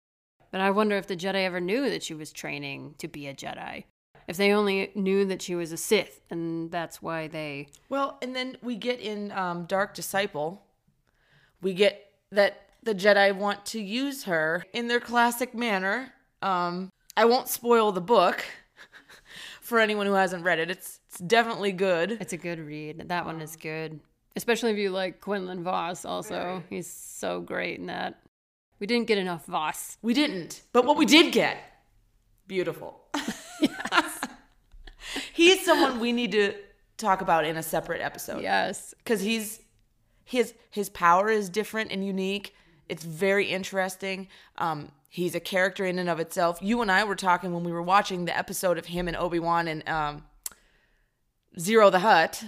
But 0.51 0.61
I 0.61 0.71
wonder 0.71 0.97
if 0.97 1.07
the 1.07 1.17
Jedi 1.17 1.45
ever 1.45 1.61
knew 1.61 1.91
that 1.91 2.03
she 2.03 2.15
was 2.15 2.33
training 2.33 2.95
to 2.99 3.09
be 3.09 3.27
a 3.27 3.35
Jedi. 3.35 3.85
If 4.29 4.37
they 4.37 4.53
only 4.53 4.91
knew 4.95 5.25
that 5.27 5.43
she 5.43 5.55
was 5.55 5.71
a 5.71 5.77
Sith, 5.77 6.21
and 6.31 6.71
that's 6.71 7.01
why 7.01 7.29
they. 7.29 7.69
Well, 7.89 8.19
and 8.23 8.35
then 8.35 8.57
we 8.63 8.75
get 8.75 9.01
in 9.01 9.31
um, 9.33 9.67
Dark 9.67 9.95
Disciple, 9.95 10.65
we 11.61 11.75
get 11.75 12.13
that 12.33 12.63
the 12.83 12.95
Jedi 12.95 13.37
want 13.37 13.67
to 13.67 13.81
use 13.81 14.25
her 14.25 14.65
in 14.73 14.89
their 14.89 15.01
classic 15.01 15.55
manner 15.55 16.13
um, 16.43 16.91
I 17.17 17.25
won't 17.25 17.49
spoil 17.49 17.93
the 17.93 18.01
book 18.01 18.45
for 19.61 19.79
anyone 19.79 20.07
who 20.07 20.13
hasn't 20.13 20.45
read 20.45 20.59
it. 20.59 20.71
It's 20.71 21.01
it's 21.17 21.19
definitely 21.27 21.73
good. 21.73 22.19
It's 22.21 22.35
a 22.35 22.37
good 22.37 22.59
read. 22.59 23.09
That 23.09 23.25
one 23.25 23.41
is 23.41 23.55
um, 23.55 23.61
good. 23.63 24.01
Especially 24.37 24.71
if 24.71 24.77
you 24.77 24.91
like 24.91 25.23
Quinlan 25.23 25.65
Vos, 25.65 26.05
also. 26.05 26.63
He's 26.69 26.87
so 26.87 27.41
great 27.41 27.79
in 27.79 27.87
that. 27.87 28.21
We 28.79 28.87
didn't 28.87 29.07
get 29.07 29.17
enough 29.17 29.47
Vos. 29.47 29.97
We 30.03 30.13
didn't. 30.13 30.63
But 30.75 30.85
what 30.85 30.99
we 30.99 31.07
did 31.07 31.33
get, 31.33 31.57
beautiful. 32.47 33.01
yes. 33.63 34.21
he's 35.33 35.65
someone 35.65 36.01
we 36.01 36.13
need 36.13 36.33
to 36.33 36.53
talk 36.99 37.23
about 37.23 37.47
in 37.47 37.57
a 37.57 37.63
separate 37.63 38.03
episode. 38.03 38.43
Yes. 38.43 38.93
Because 38.99 39.23
he's 39.23 39.61
his 40.23 40.53
his 40.71 40.91
power 40.91 41.31
is 41.31 41.49
different 41.49 41.91
and 41.93 42.05
unique. 42.05 42.55
It's 42.89 43.05
very 43.05 43.47
interesting. 43.47 44.29
Um, 44.59 44.93
he's 45.09 45.35
a 45.35 45.41
character 45.41 45.85
in 45.85 45.99
and 45.99 46.09
of 46.09 46.21
itself. 46.21 46.59
You 46.63 46.83
and 46.83 46.91
I 46.91 47.05
were 47.05 47.17
talking 47.17 47.53
when 47.53 47.65
we 47.65 47.73
were 47.73 47.83
watching 47.83 48.25
the 48.27 48.37
episode 48.37 48.79
of 48.79 48.87
him 48.87 49.09
and 49.09 49.17
Obi 49.17 49.39
Wan 49.39 49.67
and 49.69 49.89
um, 49.89 50.25
Ziro 51.59 51.91
the 51.91 52.01
Hutt 52.01 52.45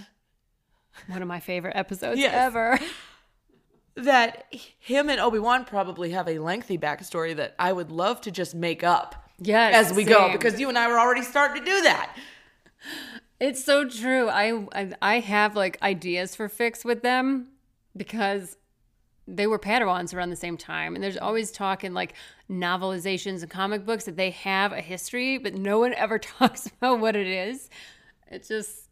One 1.07 1.21
of 1.21 1.27
my 1.27 1.39
favorite 1.39 1.75
episodes 1.75 2.19
Yes. 2.19 2.33
ever. 2.33 2.79
that 3.95 4.45
him 4.51 5.09
and 5.09 5.19
Obi 5.19 5.39
Wan 5.39 5.65
probably 5.65 6.11
have 6.11 6.27
a 6.27 6.39
lengthy 6.39 6.77
backstory 6.77 7.35
that 7.35 7.55
I 7.59 7.73
would 7.73 7.91
love 7.91 8.21
to 8.21 8.31
just 8.31 8.55
make 8.55 8.83
up 8.83 9.29
Yes. 9.41 9.89
as 9.89 9.95
we 9.95 10.03
go 10.03 10.31
because 10.31 10.59
you 10.59 10.69
and 10.69 10.77
I 10.77 10.87
were 10.87 10.99
already 10.99 11.21
starting 11.23 11.63
to 11.63 11.69
do 11.69 11.81
that. 11.83 12.15
It's 13.39 13.63
so 13.63 13.87
true. 13.87 14.27
I, 14.29 14.65
I 14.73 14.91
I 15.01 15.19
have 15.19 15.55
like 15.55 15.81
ideas 15.81 16.35
for 16.35 16.47
fics 16.49 16.83
with 16.85 17.01
them 17.03 17.47
because 17.95 18.57
they 19.35 19.47
were 19.47 19.59
Padawans 19.59 20.13
around 20.13 20.29
the 20.31 20.35
same 20.35 20.57
time, 20.57 20.95
and 20.95 21.03
there's 21.03 21.17
always 21.17 21.51
talk 21.51 21.83
in 21.83 21.93
like 21.93 22.13
novelizations 22.49 23.41
and 23.41 23.49
comic 23.49 23.85
books 23.85 24.05
that 24.05 24.17
they 24.17 24.31
have 24.31 24.71
a 24.73 24.81
history, 24.81 25.37
but 25.37 25.53
no 25.53 25.79
one 25.79 25.93
ever 25.93 26.17
talks 26.39 26.67
about 26.67 26.99
what 26.99 27.15
it 27.15 27.27
is. 27.27 27.69
It's 28.31 28.47
just 28.47 28.89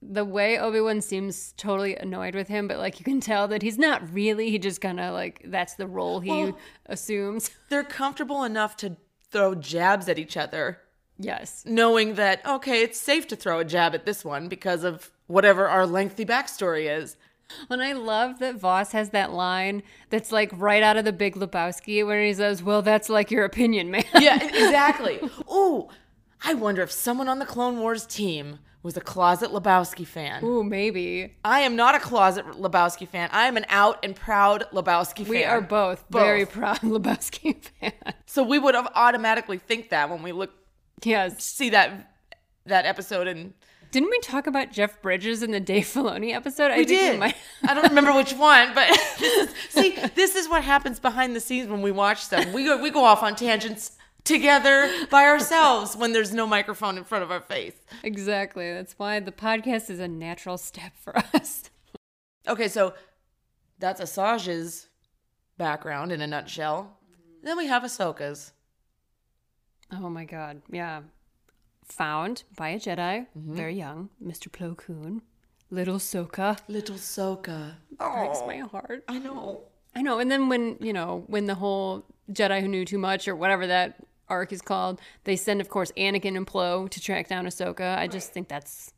the 0.00 0.24
way 0.24 0.58
Obi 0.58 0.80
Wan 0.80 1.00
seems 1.00 1.52
totally 1.56 1.96
annoyed 1.96 2.34
with 2.34 2.48
him, 2.48 2.68
but 2.68 2.78
like 2.78 2.98
you 3.00 3.04
can 3.04 3.20
tell 3.20 3.48
that 3.48 3.62
he's 3.62 3.78
not 3.78 4.12
really. 4.12 4.50
He 4.50 4.58
just 4.58 4.80
kind 4.80 5.00
of 5.00 5.12
like 5.14 5.42
that's 5.46 5.74
the 5.74 5.86
role 5.86 6.20
he 6.20 6.30
Well- 6.30 6.58
assumes. 6.86 7.50
They're 7.68 7.82
comfortable 7.84 8.44
enough 8.44 8.76
to 8.78 8.96
throw 9.30 9.54
jabs 9.54 10.08
at 10.08 10.18
each 10.18 10.36
other 10.36 10.78
Yes. 11.18 11.64
knowing 11.66 12.14
that 12.14 12.40
okay 12.46 12.80
it's 12.82 12.98
safe 12.98 13.26
to 13.28 13.36
throw 13.36 13.58
a 13.58 13.64
jab 13.64 13.94
at 13.94 14.06
this 14.06 14.24
one 14.24 14.48
because 14.48 14.84
of 14.84 15.10
whatever 15.26 15.66
our 15.68 15.84
lengthy 15.86 16.24
backstory 16.24 16.88
is 16.88 17.16
And 17.70 17.82
I 17.82 17.92
love 17.94 18.38
that 18.40 18.56
Vos 18.56 18.92
has 18.92 19.10
that 19.10 19.32
line 19.32 19.82
that's 20.10 20.30
like 20.32 20.50
right 20.54 20.82
out 20.82 20.96
of 20.96 21.04
the 21.04 21.12
Big 21.12 21.34
Lebowski 21.34 22.04
where 22.06 22.22
he 22.22 22.34
says, 22.34 22.62
"Well, 22.62 22.82
that's 22.82 23.08
like 23.08 23.30
your 23.30 23.44
opinion, 23.44 23.90
man." 23.90 24.04
yeah 24.20 24.36
exactly 24.42 25.20
ooh 25.52 25.88
i 26.44 26.54
wonder 26.54 26.82
if 26.82 26.92
someone 26.92 27.28
on 27.28 27.38
the 27.40 27.44
clone 27.46 27.78
wars 27.80 28.06
team 28.06 28.58
was 28.82 28.96
a 28.96 29.00
closet 29.00 29.50
lebowski 29.50 30.06
fan 30.06 30.44
Ooh, 30.44 30.62
maybe. 30.62 31.34
i 31.44 31.60
am 31.60 31.74
not 31.74 31.94
a 31.96 31.98
closet 31.98 32.46
lebowski 32.46 33.08
fan 33.08 33.28
i 33.32 33.46
am 33.48 33.56
an 33.56 33.66
out 33.70 33.98
and 34.04 34.14
proud 34.14 34.64
lebowski 34.72 35.18
fan 35.24 35.28
We 35.28 35.44
are 35.44 35.60
both, 35.60 36.08
Both. 36.10 36.22
very 36.22 36.46
proud 36.46 36.78
Lebowski 36.82 37.56
fans. 37.80 37.94
so 38.26 38.42
we 38.44 38.58
would 38.58 38.74
have 38.76 38.88
automatically 38.94 39.58
think 39.58 39.90
that 39.90 40.10
when 40.10 40.22
we 40.22 40.30
look 40.32 40.50
Yes. 41.02 41.42
see 41.42 41.70
that 41.70 42.12
that 42.66 42.84
episode 42.86 43.26
and 43.26 43.54
Didn't 43.90 44.10
we 44.10 44.18
talk 44.20 44.46
about 44.46 44.70
Jeff 44.70 45.00
Bridges 45.00 45.42
in 45.42 45.50
the 45.50 45.60
Dave 45.60 45.84
Filoni 45.84 46.32
episode? 46.34 46.70
I 46.70 46.78
we 46.78 46.84
think 46.84 47.00
did 47.00 47.18
might- 47.20 47.36
i 47.66 47.74
don't 47.74 47.88
remember 47.88 48.12
which 48.14 48.32
one 48.34 48.74
but 48.74 48.88
this 49.18 49.48
is, 49.48 49.54
see 49.70 49.96
this 50.14 50.36
is 50.36 50.48
what 50.48 50.62
happens 50.62 51.00
behind 51.00 51.34
the 51.34 51.40
scenes 51.40 51.68
when 51.68 51.82
we 51.82 51.90
watch 51.90 52.22
stuff 52.22 52.46
we 52.52 52.64
go 52.64 52.80
we 52.82 52.90
go 52.90 53.02
off 53.04 53.22
on 53.22 53.34
tangents 53.34 53.96
together 54.24 54.90
by 55.10 55.24
ourselves 55.24 55.96
when 55.96 56.12
there's 56.12 56.32
no 56.32 56.46
microphone 56.46 56.98
in 56.98 57.04
front 57.04 57.24
of 57.24 57.30
our 57.30 57.40
face 57.40 57.74
exactly. 58.02 58.70
That's 58.72 58.98
why 58.98 59.20
the 59.20 59.32
podcast 59.32 59.88
is 59.90 59.98
a 60.00 60.08
natural 60.08 60.58
step 60.58 60.92
for 60.96 61.16
us. 61.34 61.70
okay 62.46 62.68
so 62.68 62.94
that's 63.78 64.00
asajj's 64.00 64.86
background 65.56 66.12
in 66.12 66.20
a 66.20 66.26
nutshell 66.26 66.98
then 67.42 67.56
we 67.56 67.66
have 67.66 67.82
ahsoka's 67.82 68.52
Oh 69.90 70.10
my 70.10 70.26
god. 70.26 70.60
Yeah. 70.70 71.00
Found 71.90 72.44
by 72.56 72.70
a 72.70 72.78
Jedi, 72.78 73.26
mm-hmm. 73.36 73.54
very 73.54 73.74
young, 73.74 74.10
Mr. 74.22 74.48
Plo 74.48 74.76
Koon, 74.76 75.22
little 75.70 75.96
Soka. 75.96 76.58
little 76.68 76.96
Soka. 76.96 77.74
Oh, 77.98 78.14
Breaks 78.14 78.42
my 78.46 78.58
heart. 78.58 79.04
i 79.08 79.18
know 79.18 79.62
I 79.98 80.02
know. 80.02 80.20
And 80.20 80.30
then 80.30 80.48
when, 80.48 80.76
you 80.80 80.92
know, 80.92 81.24
when 81.26 81.46
the 81.46 81.56
whole 81.56 82.04
Jedi 82.30 82.60
who 82.60 82.68
knew 82.68 82.84
too 82.84 82.98
much 82.98 83.26
or 83.26 83.34
whatever 83.34 83.66
that 83.66 83.96
arc 84.28 84.52
is 84.52 84.62
called, 84.62 85.00
they 85.24 85.34
send, 85.34 85.60
of 85.60 85.68
course, 85.68 85.90
Anakin 85.96 86.36
and 86.36 86.46
Plo 86.46 86.88
to 86.88 87.00
track 87.00 87.28
down 87.28 87.46
Ahsoka. 87.46 87.98
I 87.98 88.06
just 88.06 88.32
think 88.32 88.48
that's 88.48 88.92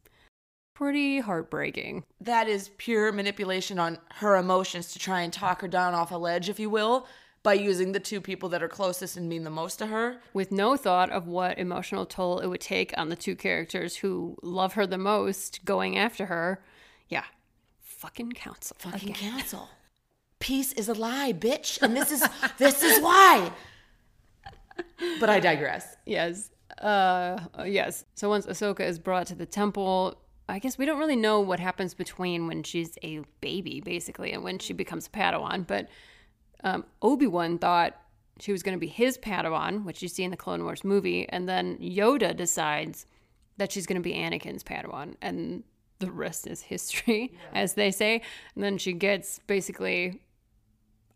pretty 0.74 1.20
heartbreaking. 1.20 2.04
that 2.20 2.48
is 2.48 2.70
pure 2.78 3.12
manipulation 3.12 3.78
on 3.78 3.98
her 4.16 4.36
emotions 4.36 4.92
to 4.92 4.98
try 4.98 5.20
and 5.20 5.32
talk 5.32 5.60
her 5.60 5.68
down 5.68 5.94
off 5.94 6.10
a 6.10 6.16
ledge, 6.16 6.48
if 6.48 6.58
you 6.58 6.70
will, 6.70 7.06
by 7.42 7.54
using 7.54 7.92
the 7.92 8.00
two 8.00 8.20
people 8.20 8.48
that 8.50 8.62
are 8.62 8.68
closest 8.68 9.16
and 9.16 9.28
mean 9.28 9.44
the 9.44 9.50
most 9.50 9.78
to 9.78 9.86
her. 9.86 10.16
With 10.34 10.52
no 10.52 10.76
thought 10.76 11.10
of 11.10 11.26
what 11.26 11.58
emotional 11.58 12.04
toll 12.04 12.40
it 12.40 12.46
would 12.48 12.60
take 12.60 12.92
on 12.98 13.08
the 13.08 13.16
two 13.16 13.34
characters 13.34 13.96
who 13.96 14.36
love 14.42 14.74
her 14.74 14.86
the 14.86 14.98
most 14.98 15.64
going 15.64 15.96
after 15.96 16.26
her. 16.26 16.62
Yeah. 17.08 17.24
Fucking 17.80 18.32
council. 18.32 18.76
Fucking 18.78 19.10
again. 19.10 19.32
cancel. 19.32 19.68
Peace 20.38 20.72
is 20.72 20.88
a 20.88 20.94
lie, 20.94 21.32
bitch, 21.32 21.80
and 21.82 21.96
this 21.96 22.10
is 22.10 22.24
this 22.58 22.82
is 22.82 23.00
why. 23.02 23.52
But 25.18 25.28
I 25.28 25.40
digress. 25.40 25.96
Yes. 26.06 26.50
Uh, 26.78 27.38
yes. 27.66 28.04
So 28.14 28.28
once 28.28 28.46
Ahsoka 28.46 28.80
is 28.80 28.98
brought 28.98 29.26
to 29.26 29.34
the 29.34 29.44
temple, 29.44 30.18
I 30.48 30.58
guess 30.58 30.78
we 30.78 30.86
don't 30.86 30.98
really 30.98 31.16
know 31.16 31.40
what 31.40 31.60
happens 31.60 31.92
between 31.94 32.46
when 32.46 32.62
she's 32.62 32.96
a 33.02 33.20
baby, 33.40 33.80
basically, 33.80 34.32
and 34.32 34.42
when 34.42 34.58
she 34.58 34.72
becomes 34.72 35.06
a 35.06 35.10
Padawan. 35.10 35.66
But 35.66 35.88
um, 36.64 36.84
Obi 37.02 37.26
Wan 37.26 37.58
thought 37.58 37.96
she 38.38 38.52
was 38.52 38.62
going 38.62 38.74
to 38.76 38.80
be 38.80 38.86
his 38.86 39.18
Padawan, 39.18 39.84
which 39.84 40.02
you 40.02 40.08
see 40.08 40.24
in 40.24 40.30
the 40.30 40.36
Clone 40.36 40.64
Wars 40.64 40.84
movie, 40.84 41.28
and 41.28 41.48
then 41.48 41.76
Yoda 41.78 42.36
decides 42.36 43.06
that 43.58 43.70
she's 43.72 43.86
going 43.86 44.00
to 44.00 44.08
be 44.08 44.14
Anakin's 44.14 44.64
Padawan, 44.64 45.14
and 45.20 45.62
the 45.98 46.10
rest 46.10 46.46
is 46.46 46.62
history, 46.62 47.34
as 47.54 47.74
they 47.74 47.90
say. 47.90 48.22
And 48.54 48.64
then 48.64 48.78
she 48.78 48.92
gets 48.92 49.38
basically 49.40 50.20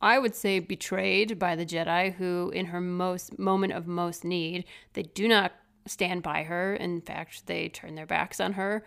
I 0.04 0.18
would 0.18 0.34
say 0.34 0.58
betrayed 0.58 1.38
by 1.38 1.56
the 1.56 1.64
Jedi 1.64 2.12
who 2.12 2.50
in 2.54 2.66
her 2.66 2.80
most 2.80 3.38
moment 3.38 3.72
of 3.72 3.86
most 3.86 4.22
need, 4.22 4.66
they 4.92 5.02
do 5.02 5.26
not 5.26 5.52
stand 5.86 6.22
by 6.22 6.42
her. 6.42 6.74
In 6.74 7.00
fact, 7.00 7.46
they 7.46 7.70
turn 7.70 7.94
their 7.94 8.04
backs 8.04 8.38
on 8.38 8.52
her 8.52 8.84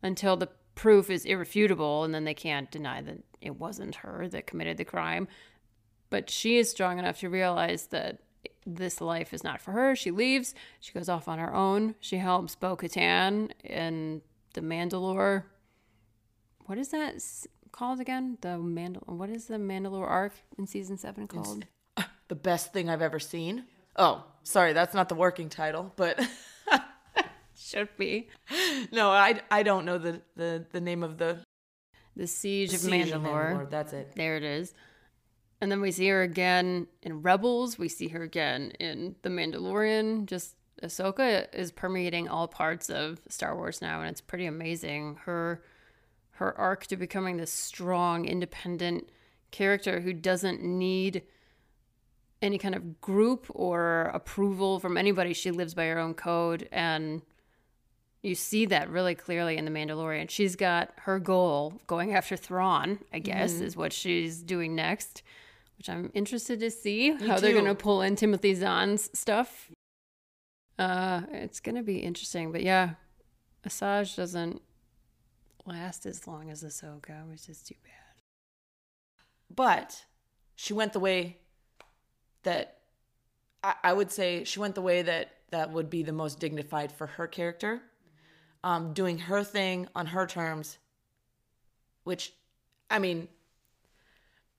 until 0.00 0.36
the 0.36 0.48
proof 0.76 1.10
is 1.10 1.24
irrefutable 1.24 2.04
and 2.04 2.14
then 2.14 2.24
they 2.24 2.34
can't 2.34 2.70
deny 2.70 3.02
that 3.02 3.18
it 3.40 3.58
wasn't 3.58 3.96
her 3.96 4.28
that 4.28 4.46
committed 4.46 4.76
the 4.76 4.84
crime. 4.84 5.26
But 6.10 6.28
she 6.28 6.58
is 6.58 6.70
strong 6.70 6.98
enough 6.98 7.20
to 7.20 7.30
realize 7.30 7.86
that 7.86 8.18
this 8.66 9.00
life 9.00 9.32
is 9.32 9.44
not 9.44 9.60
for 9.60 9.72
her. 9.72 9.96
She 9.96 10.10
leaves. 10.10 10.54
She 10.80 10.92
goes 10.92 11.08
off 11.08 11.28
on 11.28 11.38
her 11.38 11.54
own. 11.54 11.94
She 12.00 12.18
helps 12.18 12.54
Bo 12.54 12.76
Katan 12.76 13.50
and 13.64 14.20
the 14.54 14.60
Mandalore. 14.60 15.44
What 16.66 16.78
is 16.78 16.88
that 16.88 17.22
called 17.72 18.00
again? 18.00 18.38
The 18.40 18.58
Mandal. 18.58 19.06
What 19.06 19.30
is 19.30 19.46
the 19.46 19.56
Mandalore 19.56 20.08
arc 20.08 20.32
in 20.58 20.66
season 20.66 20.98
seven 20.98 21.26
called? 21.26 21.66
The 22.28 22.36
best 22.36 22.72
thing 22.72 22.88
I've 22.88 23.02
ever 23.02 23.18
seen. 23.18 23.64
Oh, 23.96 24.22
sorry, 24.44 24.72
that's 24.72 24.94
not 24.94 25.08
the 25.08 25.16
working 25.16 25.48
title, 25.48 25.92
but 25.96 26.24
Should 27.56 27.88
be 27.96 28.28
no, 28.92 29.10
I, 29.10 29.40
I 29.50 29.64
don't 29.64 29.84
know 29.84 29.98
the, 29.98 30.22
the, 30.36 30.64
the 30.70 30.80
name 30.80 31.02
of 31.02 31.18
the 31.18 31.38
the 32.16 32.28
Siege, 32.28 32.72
of, 32.72 32.80
Siege 32.80 33.10
Mandalore. 33.10 33.68
That's 33.68 33.92
it. 33.92 34.12
There 34.14 34.36
it 34.36 34.44
is. 34.44 34.72
And 35.60 35.70
then 35.70 35.80
we 35.80 35.90
see 35.90 36.08
her 36.08 36.22
again 36.22 36.86
in 37.02 37.22
Rebels. 37.22 37.78
We 37.78 37.88
see 37.88 38.08
her 38.08 38.22
again 38.22 38.72
in 38.80 39.16
The 39.22 39.28
Mandalorian. 39.28 40.26
Just 40.26 40.56
Ahsoka 40.82 41.46
is 41.54 41.70
permeating 41.70 42.28
all 42.28 42.48
parts 42.48 42.88
of 42.88 43.20
Star 43.28 43.54
Wars 43.54 43.82
now, 43.82 44.00
and 44.00 44.10
it's 44.10 44.22
pretty 44.22 44.46
amazing. 44.46 45.18
Her 45.24 45.62
her 46.32 46.56
arc 46.58 46.86
to 46.86 46.96
becoming 46.96 47.36
this 47.36 47.52
strong, 47.52 48.24
independent 48.24 49.10
character 49.50 50.00
who 50.00 50.14
doesn't 50.14 50.62
need 50.62 51.22
any 52.40 52.56
kind 52.56 52.74
of 52.74 53.00
group 53.02 53.46
or 53.50 54.10
approval 54.14 54.78
from 54.80 54.96
anybody. 54.96 55.34
She 55.34 55.50
lives 55.50 55.74
by 55.74 55.84
her 55.86 55.98
own 55.98 56.14
code, 56.14 56.66
and 56.72 57.20
you 58.22 58.34
see 58.34 58.64
that 58.66 58.88
really 58.88 59.14
clearly 59.14 59.58
in 59.58 59.66
The 59.66 59.70
Mandalorian. 59.70 60.30
She's 60.30 60.56
got 60.56 60.92
her 61.00 61.18
goal 61.18 61.74
going 61.86 62.14
after 62.14 62.36
Thrawn, 62.36 63.00
I 63.12 63.18
guess, 63.18 63.54
mm-hmm. 63.54 63.64
is 63.64 63.76
what 63.76 63.92
she's 63.92 64.40
doing 64.42 64.74
next, 64.74 65.22
which 65.80 65.88
I'm 65.88 66.10
interested 66.12 66.60
to 66.60 66.70
see 66.70 67.12
how 67.12 67.40
they're 67.40 67.54
going 67.54 67.64
to 67.64 67.74
pull 67.74 68.02
in 68.02 68.14
Timothy 68.14 68.54
Zahn's 68.54 69.08
stuff. 69.18 69.70
Uh, 70.78 71.22
it's 71.32 71.58
going 71.60 71.76
to 71.76 71.82
be 71.82 72.00
interesting, 72.00 72.52
but 72.52 72.62
yeah, 72.62 72.90
Asajj 73.66 74.14
doesn't 74.14 74.60
last 75.64 76.04
as 76.04 76.26
long 76.26 76.50
as 76.50 76.62
Ahsoka, 76.62 77.26
which 77.26 77.48
is 77.48 77.62
too 77.62 77.76
bad. 77.82 78.22
But 79.48 80.04
she 80.54 80.74
went 80.74 80.92
the 80.92 81.00
way 81.00 81.38
that 82.42 82.80
I, 83.64 83.74
I 83.82 83.92
would 83.94 84.12
say 84.12 84.44
she 84.44 84.60
went 84.60 84.74
the 84.74 84.82
way 84.82 85.00
that 85.00 85.30
that 85.50 85.72
would 85.72 85.88
be 85.88 86.02
the 86.02 86.12
most 86.12 86.38
dignified 86.40 86.92
for 86.92 87.06
her 87.06 87.26
character, 87.26 87.80
um, 88.62 88.92
doing 88.92 89.16
her 89.16 89.42
thing 89.42 89.88
on 89.94 90.08
her 90.08 90.26
terms, 90.26 90.76
which 92.04 92.34
I 92.90 92.98
mean, 92.98 93.28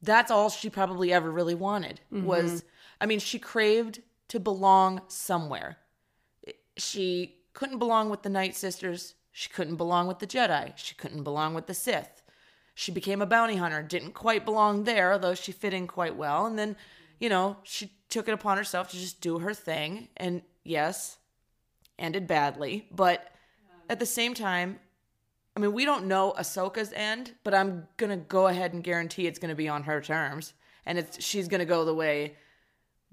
that's 0.01 0.31
all 0.31 0.49
she 0.49 0.69
probably 0.69 1.13
ever 1.13 1.29
really 1.29 1.55
wanted 1.55 2.01
was 2.11 2.61
mm-hmm. 2.61 2.67
I 3.01 3.07
mean, 3.07 3.19
she 3.19 3.39
craved 3.39 4.01
to 4.29 4.39
belong 4.39 5.01
somewhere. 5.07 5.77
She 6.77 7.39
couldn't 7.53 7.79
belong 7.79 8.09
with 8.09 8.21
the 8.21 8.29
Night 8.29 8.55
Sisters. 8.55 9.15
She 9.31 9.49
couldn't 9.49 9.75
belong 9.75 10.07
with 10.07 10.19
the 10.19 10.27
Jedi. 10.27 10.73
She 10.75 10.93
couldn't 10.93 11.23
belong 11.23 11.55
with 11.55 11.65
the 11.65 11.73
Sith. 11.73 12.21
She 12.75 12.91
became 12.91 13.21
a 13.21 13.25
bounty 13.25 13.55
hunter, 13.55 13.81
didn't 13.81 14.13
quite 14.13 14.45
belong 14.45 14.83
there, 14.83 15.11
although 15.11 15.33
she 15.33 15.51
fit 15.51 15.73
in 15.73 15.87
quite 15.87 16.15
well. 16.15 16.45
And 16.45 16.57
then, 16.57 16.77
you 17.19 17.27
know, 17.27 17.57
she 17.63 17.91
took 18.09 18.27
it 18.27 18.33
upon 18.33 18.57
herself 18.57 18.91
to 18.91 18.97
just 18.97 19.19
do 19.19 19.39
her 19.39 19.53
thing. 19.53 20.07
And 20.15 20.43
yes, 20.63 21.17
ended 21.97 22.27
badly. 22.27 22.87
But 22.91 23.33
at 23.89 23.99
the 23.99 24.05
same 24.05 24.33
time, 24.33 24.79
I 25.55 25.59
mean, 25.59 25.73
we 25.73 25.85
don't 25.85 26.05
know 26.05 26.33
Ahsoka's 26.37 26.93
end, 26.93 27.33
but 27.43 27.53
I'm 27.53 27.87
gonna 27.97 28.17
go 28.17 28.47
ahead 28.47 28.73
and 28.73 28.83
guarantee 28.83 29.27
it's 29.27 29.39
gonna 29.39 29.55
be 29.55 29.67
on 29.67 29.83
her 29.83 30.01
terms, 30.01 30.53
and 30.85 30.97
it's 30.97 31.23
she's 31.23 31.47
gonna 31.47 31.65
go 31.65 31.83
the 31.85 31.93
way 31.93 32.35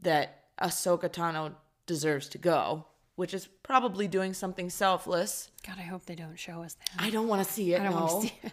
that 0.00 0.44
Ahsoka 0.60 1.08
Tano 1.08 1.54
deserves 1.86 2.28
to 2.30 2.38
go, 2.38 2.86
which 3.16 3.34
is 3.34 3.48
probably 3.62 4.06
doing 4.06 4.34
something 4.34 4.70
selfless. 4.70 5.50
God, 5.66 5.76
I 5.78 5.82
hope 5.82 6.06
they 6.06 6.14
don't 6.14 6.38
show 6.38 6.62
us 6.62 6.74
that. 6.74 7.02
I 7.02 7.10
don't 7.10 7.28
want 7.28 7.44
to 7.44 7.52
see 7.52 7.74
it. 7.74 7.80
I 7.80 7.84
don't 7.84 7.94
no. 7.94 8.04
want 8.04 8.22
to 8.22 8.28
see 8.28 8.34
it. 8.42 8.52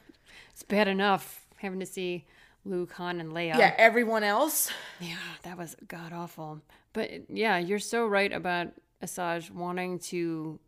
It's 0.51 0.63
bad 0.63 0.87
enough 0.87 1.45
having 1.57 1.79
to 1.81 1.85
see 1.85 2.25
Luke, 2.63 2.93
Han, 2.93 3.19
and 3.19 3.31
Leia. 3.31 3.57
Yeah, 3.57 3.73
everyone 3.77 4.23
else. 4.23 4.71
Yeah, 4.99 5.17
that 5.43 5.57
was 5.57 5.75
god 5.87 6.13
awful. 6.13 6.61
But 6.93 7.29
yeah, 7.29 7.57
you're 7.57 7.79
so 7.79 8.07
right 8.07 8.31
about 8.31 8.69
Asajj 9.03 9.51
wanting 9.51 9.99
to. 9.99 10.59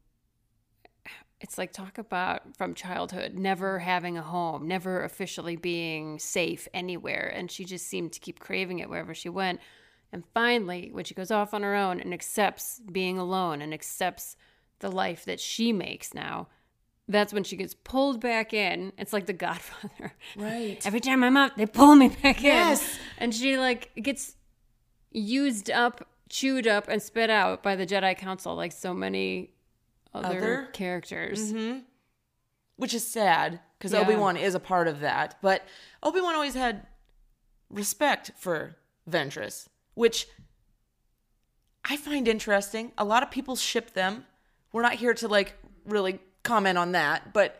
It's 1.39 1.57
like 1.57 1.71
talk 1.71 1.97
about 1.99 2.57
from 2.57 2.73
childhood, 2.73 3.35
never 3.35 3.79
having 3.79 4.17
a 4.17 4.23
home, 4.23 4.67
never 4.67 5.03
officially 5.03 5.55
being 5.55 6.17
safe 6.17 6.67
anywhere. 6.73 7.31
And 7.33 7.51
she 7.51 7.63
just 7.63 7.85
seemed 7.87 8.11
to 8.13 8.19
keep 8.19 8.39
craving 8.39 8.79
it 8.79 8.89
wherever 8.89 9.13
she 9.13 9.29
went. 9.29 9.59
And 10.11 10.23
finally, 10.33 10.89
when 10.91 11.05
she 11.05 11.13
goes 11.13 11.29
off 11.29 11.53
on 11.53 11.61
her 11.61 11.75
own 11.75 11.99
and 11.99 12.13
accepts 12.13 12.81
being 12.91 13.19
alone 13.19 13.61
and 13.61 13.73
accepts 13.73 14.35
the 14.79 14.89
life 14.91 15.25
that 15.25 15.39
she 15.39 15.71
makes 15.71 16.13
now, 16.13 16.47
that's 17.07 17.31
when 17.31 17.43
she 17.43 17.55
gets 17.55 17.75
pulled 17.75 18.19
back 18.19 18.51
in. 18.53 18.91
It's 18.97 19.13
like 19.13 19.27
the 19.27 19.33
Godfather. 19.47 20.13
Right. 20.35 20.83
Every 20.87 20.99
time 20.99 21.23
I'm 21.23 21.37
out, 21.37 21.55
they 21.55 21.67
pull 21.67 21.95
me 21.95 22.09
back 22.09 22.41
Yes. 22.41 22.81
in. 22.81 22.99
And 23.19 23.35
she 23.35 23.57
like 23.57 23.91
gets 24.01 24.35
used 25.11 25.69
up, 25.69 26.07
chewed 26.29 26.65
up, 26.67 26.87
and 26.87 27.01
spit 27.01 27.29
out 27.29 27.61
by 27.61 27.75
the 27.75 27.85
Jedi 27.85 28.17
Council, 28.17 28.55
like 28.55 28.71
so 28.71 28.93
many 28.93 29.51
other, 30.13 30.27
Other? 30.37 30.69
characters. 30.73 31.51
Mm-hmm. 31.53 31.79
Which 32.77 32.93
is 32.93 33.05
sad 33.05 33.59
because 33.77 33.91
Yeah. 33.93 34.01
Obi 34.01 34.15
Wan 34.15 34.37
is 34.37 34.53
a 34.55 34.59
part 34.59 34.87
of 34.87 34.99
that. 34.99 35.37
But 35.41 35.63
Obi 36.03 36.21
Wan 36.21 36.35
always 36.35 36.53
had 36.53 36.85
respect 37.69 38.31
for 38.37 38.75
Ventress, 39.09 39.67
which 39.95 40.27
I 41.89 41.97
find 41.97 42.27
interesting. 42.27 42.91
A 42.97 43.05
lot 43.05 43.23
of 43.23 43.31
people 43.31 43.55
ship 43.55 43.93
them. 43.93 44.25
We're 44.73 44.81
not 44.83 44.93
here 44.95 45.13
to 45.15 45.27
like 45.27 45.55
really 45.85 46.19
comment 46.43 46.77
on 46.77 46.91
that, 46.91 47.33
but 47.33 47.59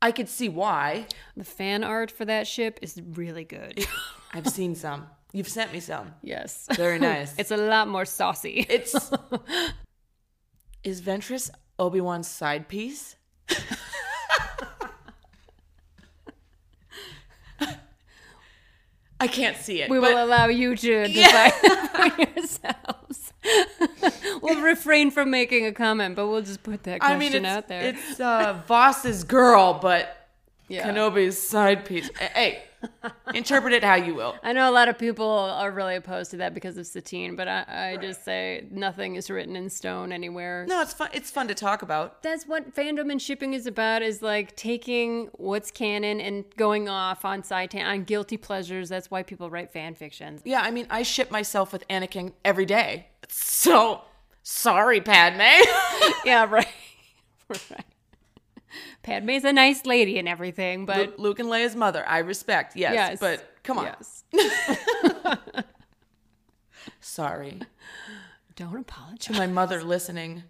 I 0.00 0.10
could 0.10 0.28
see 0.28 0.48
why. 0.48 1.06
The 1.36 1.44
fan 1.44 1.84
art 1.84 2.10
for 2.10 2.24
that 2.24 2.46
ship 2.48 2.78
is 2.82 3.00
really 3.14 3.44
good. 3.44 3.86
I've 4.32 4.48
seen 4.48 4.74
some. 4.74 5.06
You've 5.32 5.48
sent 5.48 5.72
me 5.72 5.80
some. 5.80 6.14
yes. 6.22 6.66
Very 6.74 6.98
nice. 7.10 7.34
It's 7.38 7.50
a 7.52 7.56
lot 7.56 7.88
more 7.88 8.04
saucy. 8.04 8.66
It's 8.68 9.10
is 10.84 11.00
Ventress 11.00 11.50
Obi 11.78 12.00
Wan's 12.00 12.28
side 12.28 12.68
piece? 12.68 13.16
I 19.20 19.28
can't 19.28 19.56
see 19.56 19.80
it. 19.80 19.88
we 19.88 20.00
but 20.00 20.12
will 20.12 20.24
allow 20.24 20.46
you 20.46 20.74
to 20.74 21.06
decide 21.06 21.52
for 21.52 22.22
yourselves. 22.22 23.32
we'll 24.42 24.60
refrain 24.60 25.12
from 25.12 25.30
making 25.30 25.64
a 25.64 25.72
comment, 25.72 26.16
but 26.16 26.26
we'll 26.26 26.42
just 26.42 26.64
put 26.64 26.82
that 26.82 26.94
I 26.94 27.14
question 27.14 27.18
mean, 27.20 27.34
it's, 27.34 27.46
out 27.46 27.68
there. 27.68 27.82
it's 27.82 28.18
uh, 28.18 28.60
Vos's 28.66 29.22
girl, 29.22 29.78
but 29.80 30.28
yeah. 30.66 30.88
Kenobi's 30.88 31.40
side 31.40 31.84
piece. 31.84 32.10
Hey, 32.18 32.64
interpret 33.34 33.72
it 33.72 33.84
how 33.84 33.94
you 33.94 34.14
will. 34.14 34.34
I 34.42 34.52
know 34.52 34.68
a 34.68 34.72
lot 34.72 34.88
of 34.88 34.98
people 34.98 35.28
are 35.28 35.70
really 35.70 35.96
opposed 35.96 36.30
to 36.32 36.36
that 36.38 36.54
because 36.54 36.76
of 36.78 36.86
Satine, 36.86 37.36
but 37.36 37.48
I, 37.48 37.64
I 37.68 37.96
just 38.00 38.24
say 38.24 38.66
nothing 38.70 39.16
is 39.16 39.30
written 39.30 39.56
in 39.56 39.70
stone 39.70 40.12
anywhere. 40.12 40.66
No, 40.68 40.82
it's 40.82 40.92
fun. 40.92 41.10
It's 41.12 41.30
fun 41.30 41.48
to 41.48 41.54
talk 41.54 41.82
about. 41.82 42.22
That's 42.22 42.46
what 42.46 42.74
fandom 42.74 43.10
and 43.10 43.20
shipping 43.20 43.54
is 43.54 43.66
about 43.66 44.02
is 44.02 44.22
like 44.22 44.56
taking 44.56 45.28
what's 45.34 45.70
canon 45.70 46.20
and 46.20 46.44
going 46.56 46.88
off 46.88 47.24
on 47.24 47.42
side 47.42 47.74
on 47.74 48.04
guilty 48.04 48.36
pleasures. 48.36 48.88
That's 48.88 49.10
why 49.10 49.22
people 49.22 49.50
write 49.50 49.72
fan 49.72 49.94
fictions. 49.94 50.42
Yeah, 50.44 50.60
I 50.60 50.70
mean, 50.70 50.86
I 50.90 51.02
ship 51.02 51.30
myself 51.30 51.72
with 51.72 51.86
Anakin 51.88 52.32
every 52.44 52.66
day. 52.66 53.06
So 53.28 54.02
sorry, 54.42 55.00
Padme. 55.00 55.40
yeah, 56.24 56.46
right. 56.48 56.66
right. 57.48 57.84
Padme's 59.02 59.44
a 59.44 59.52
nice 59.52 59.84
lady 59.86 60.18
and 60.18 60.28
everything, 60.28 60.86
but 60.86 61.18
Lu- 61.18 61.24
Luke 61.24 61.38
and 61.38 61.48
Leia's 61.48 61.74
mother, 61.76 62.04
I 62.06 62.18
respect. 62.18 62.76
Yes, 62.76 62.94
yes. 62.94 63.20
but 63.20 63.44
come 63.62 63.78
on. 63.78 63.86
Yes. 63.86 64.24
Sorry 67.00 67.60
Don't 68.56 68.72
to 68.72 68.78
apologize. 68.78 69.36
my 69.38 69.46
mother 69.46 69.82
listening, 69.82 70.44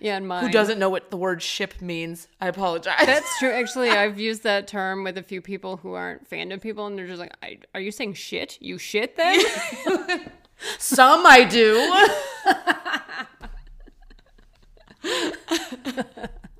Yeah, 0.00 0.16
and 0.16 0.26
mine. 0.26 0.44
who 0.44 0.50
doesn't 0.50 0.78
know 0.78 0.90
what 0.90 1.10
the 1.10 1.16
word 1.16 1.42
ship 1.42 1.80
means. 1.80 2.28
I 2.40 2.48
apologize. 2.48 3.04
That's 3.06 3.38
true. 3.38 3.50
Actually, 3.50 3.90
I've 3.90 4.18
used 4.18 4.42
that 4.42 4.66
term 4.68 5.04
with 5.04 5.16
a 5.18 5.22
few 5.22 5.40
people 5.40 5.76
who 5.78 5.94
aren't 5.94 6.28
fandom 6.28 6.60
people, 6.60 6.86
and 6.86 6.98
they're 6.98 7.06
just 7.06 7.20
like, 7.20 7.32
I, 7.42 7.58
"Are 7.74 7.80
you 7.80 7.90
saying 7.90 8.14
shit? 8.14 8.58
You 8.60 8.78
shit 8.78 9.16
then?" 9.16 9.40
Some 10.78 11.24
I 11.26 11.44
do. 11.44 11.94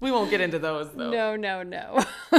We 0.08 0.16
won't 0.16 0.30
get 0.30 0.40
into 0.40 0.58
those 0.58 0.90
though. 0.92 1.10
No, 1.10 1.36
no, 1.36 1.62
no. 1.62 2.02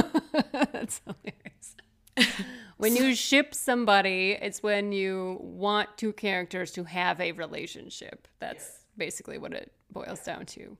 That's 0.52 1.00
hilarious. 1.06 2.36
when 2.76 2.96
you 2.96 3.14
ship 3.14 3.54
somebody, 3.54 4.32
it's 4.40 4.62
when 4.62 4.90
you 4.92 5.38
want 5.40 5.88
two 5.96 6.12
characters 6.12 6.72
to 6.72 6.84
have 6.84 7.20
a 7.20 7.32
relationship. 7.32 8.26
That's 8.40 8.80
basically 8.96 9.38
what 9.38 9.52
it 9.52 9.72
boils 9.90 10.20
down 10.20 10.46
to. 10.46 10.76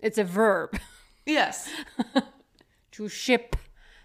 It's 0.00 0.18
a 0.18 0.24
verb 0.24 0.78
Yes. 1.26 1.68
to 2.92 3.08
ship 3.08 3.56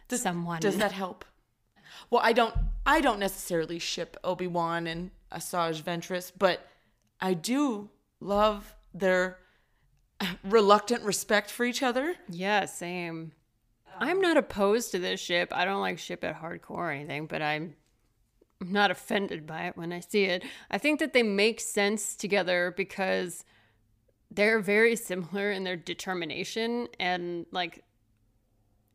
someone. 0.10 0.60
Does 0.60 0.78
that 0.78 0.92
help? 0.92 1.24
Well, 2.10 2.22
I 2.24 2.34
don't 2.34 2.54
I 2.86 3.02
don't 3.02 3.20
necessarily 3.20 3.80
ship 3.80 4.18
Obi-Wan 4.24 4.86
and 4.88 5.12
Asajj 5.32 5.82
Ventress, 5.82 6.32
but 6.38 6.68
I 7.20 7.34
do 7.34 7.90
love 8.20 8.76
their 8.94 9.40
reluctant 10.44 11.04
respect 11.04 11.52
for 11.52 11.66
each 11.66 11.84
other. 11.84 12.16
Yeah, 12.30 12.66
same. 12.66 13.32
I'm 14.00 14.22
not 14.22 14.38
opposed 14.38 14.92
to 14.92 15.00
this 15.00 15.20
ship. 15.20 15.50
I 15.52 15.66
don't 15.66 15.82
like 15.82 15.98
ship 16.00 16.24
at 16.24 16.42
hardcore 16.42 16.70
or 16.70 16.92
anything, 16.92 17.26
but 17.26 17.42
I'm 17.42 17.76
not 18.62 18.92
offended 18.92 19.46
by 19.48 19.64
it 19.68 19.78
when 19.78 19.92
I 19.94 20.00
see 20.00 20.24
it. 20.26 20.44
I 20.70 20.78
think 20.78 21.00
that 21.00 21.14
they 21.14 21.24
make 21.24 21.60
sense 21.60 22.16
together 22.16 22.74
because 22.76 23.44
they're 24.30 24.60
very 24.60 24.96
similar 24.96 25.52
in 25.52 25.64
their 25.64 25.76
determination 25.78 26.88
and 27.00 27.46
like 27.52 27.84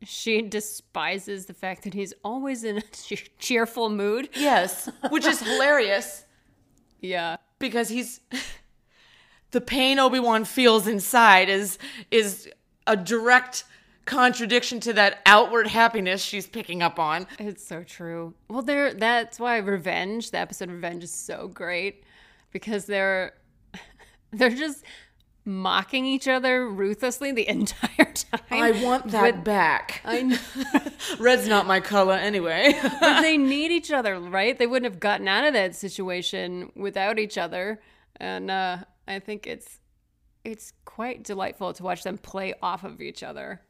she 0.05 0.43
despises 0.43 1.47
the 1.47 1.55
fact 1.55 1.85
that 1.85 1.95
he's 1.95 2.13
always 2.25 2.65
in 2.65 2.79
a 2.79 2.83
cheerful 3.39 3.89
mood. 3.89 4.29
Yes, 4.35 4.89
which 5.11 5.25
is 5.25 5.41
hilarious 5.49 6.25
Yeah. 7.01 7.37
because 7.61 7.89
he's 7.89 8.21
the 9.53 9.61
pain 9.61 9.99
Obi-Wan 9.99 10.45
feels 10.45 10.87
inside 10.87 11.49
is 11.49 11.79
is 12.11 12.51
a 12.87 12.97
direct 12.97 13.65
contradiction 14.05 14.81
to 14.81 14.93
that 14.95 15.21
outward 15.27 15.69
happiness 15.69 16.21
she's 16.21 16.47
picking 16.47 16.83
up 16.83 16.99
on. 16.99 17.27
It's 17.39 17.65
so 17.65 17.85
true. 17.85 18.35
Well, 18.49 18.63
there 18.63 18.93
that's 18.93 19.39
why 19.39 19.59
Revenge, 19.59 20.33
the 20.33 20.39
episode 20.39 20.71
Revenge 20.71 21.05
is 21.05 21.13
so 21.13 21.49
great 21.49 22.03
because 22.51 22.87
they're 22.87 23.35
they're 24.33 24.51
just 24.51 24.85
mocking 25.45 26.07
each 26.07 26.29
other 26.29 26.69
ruthlessly 26.69 27.33
the 27.33 27.49
entire 27.49 28.13
time. 28.13 28.41
I 28.51 28.71
want 28.83 29.09
that 29.09 29.45
back. 29.45 30.01
I 30.05 30.23
know. 30.23 30.39
Red's 31.19 31.49
not 31.49 31.67
my 31.67 31.81
color 31.81 32.15
anyway. 32.15 32.79
but 33.01 33.21
they 33.21 33.37
need 33.37 33.71
each 33.71 33.91
other, 33.91 34.19
right? 34.19 34.59
They 34.59 34.67
wouldn't 34.67 34.91
have 34.91 35.01
gotten 35.01 35.29
out 35.29 35.45
of 35.45 35.53
that 35.53 35.75
situation 35.75 36.71
without 36.75 37.19
each 37.19 37.37
other. 37.37 37.81
And 38.17 38.51
uh, 38.51 38.79
I 39.13 39.21
think 39.21 39.47
it's 39.47 39.79
it's 40.45 40.73
quite 40.85 41.23
delightful 41.23 41.73
to 41.73 41.83
watch 41.83 42.03
them 42.03 42.19
play 42.19 42.55
off 42.63 42.83
of 42.85 43.01
each 43.01 43.23
other. 43.23 43.61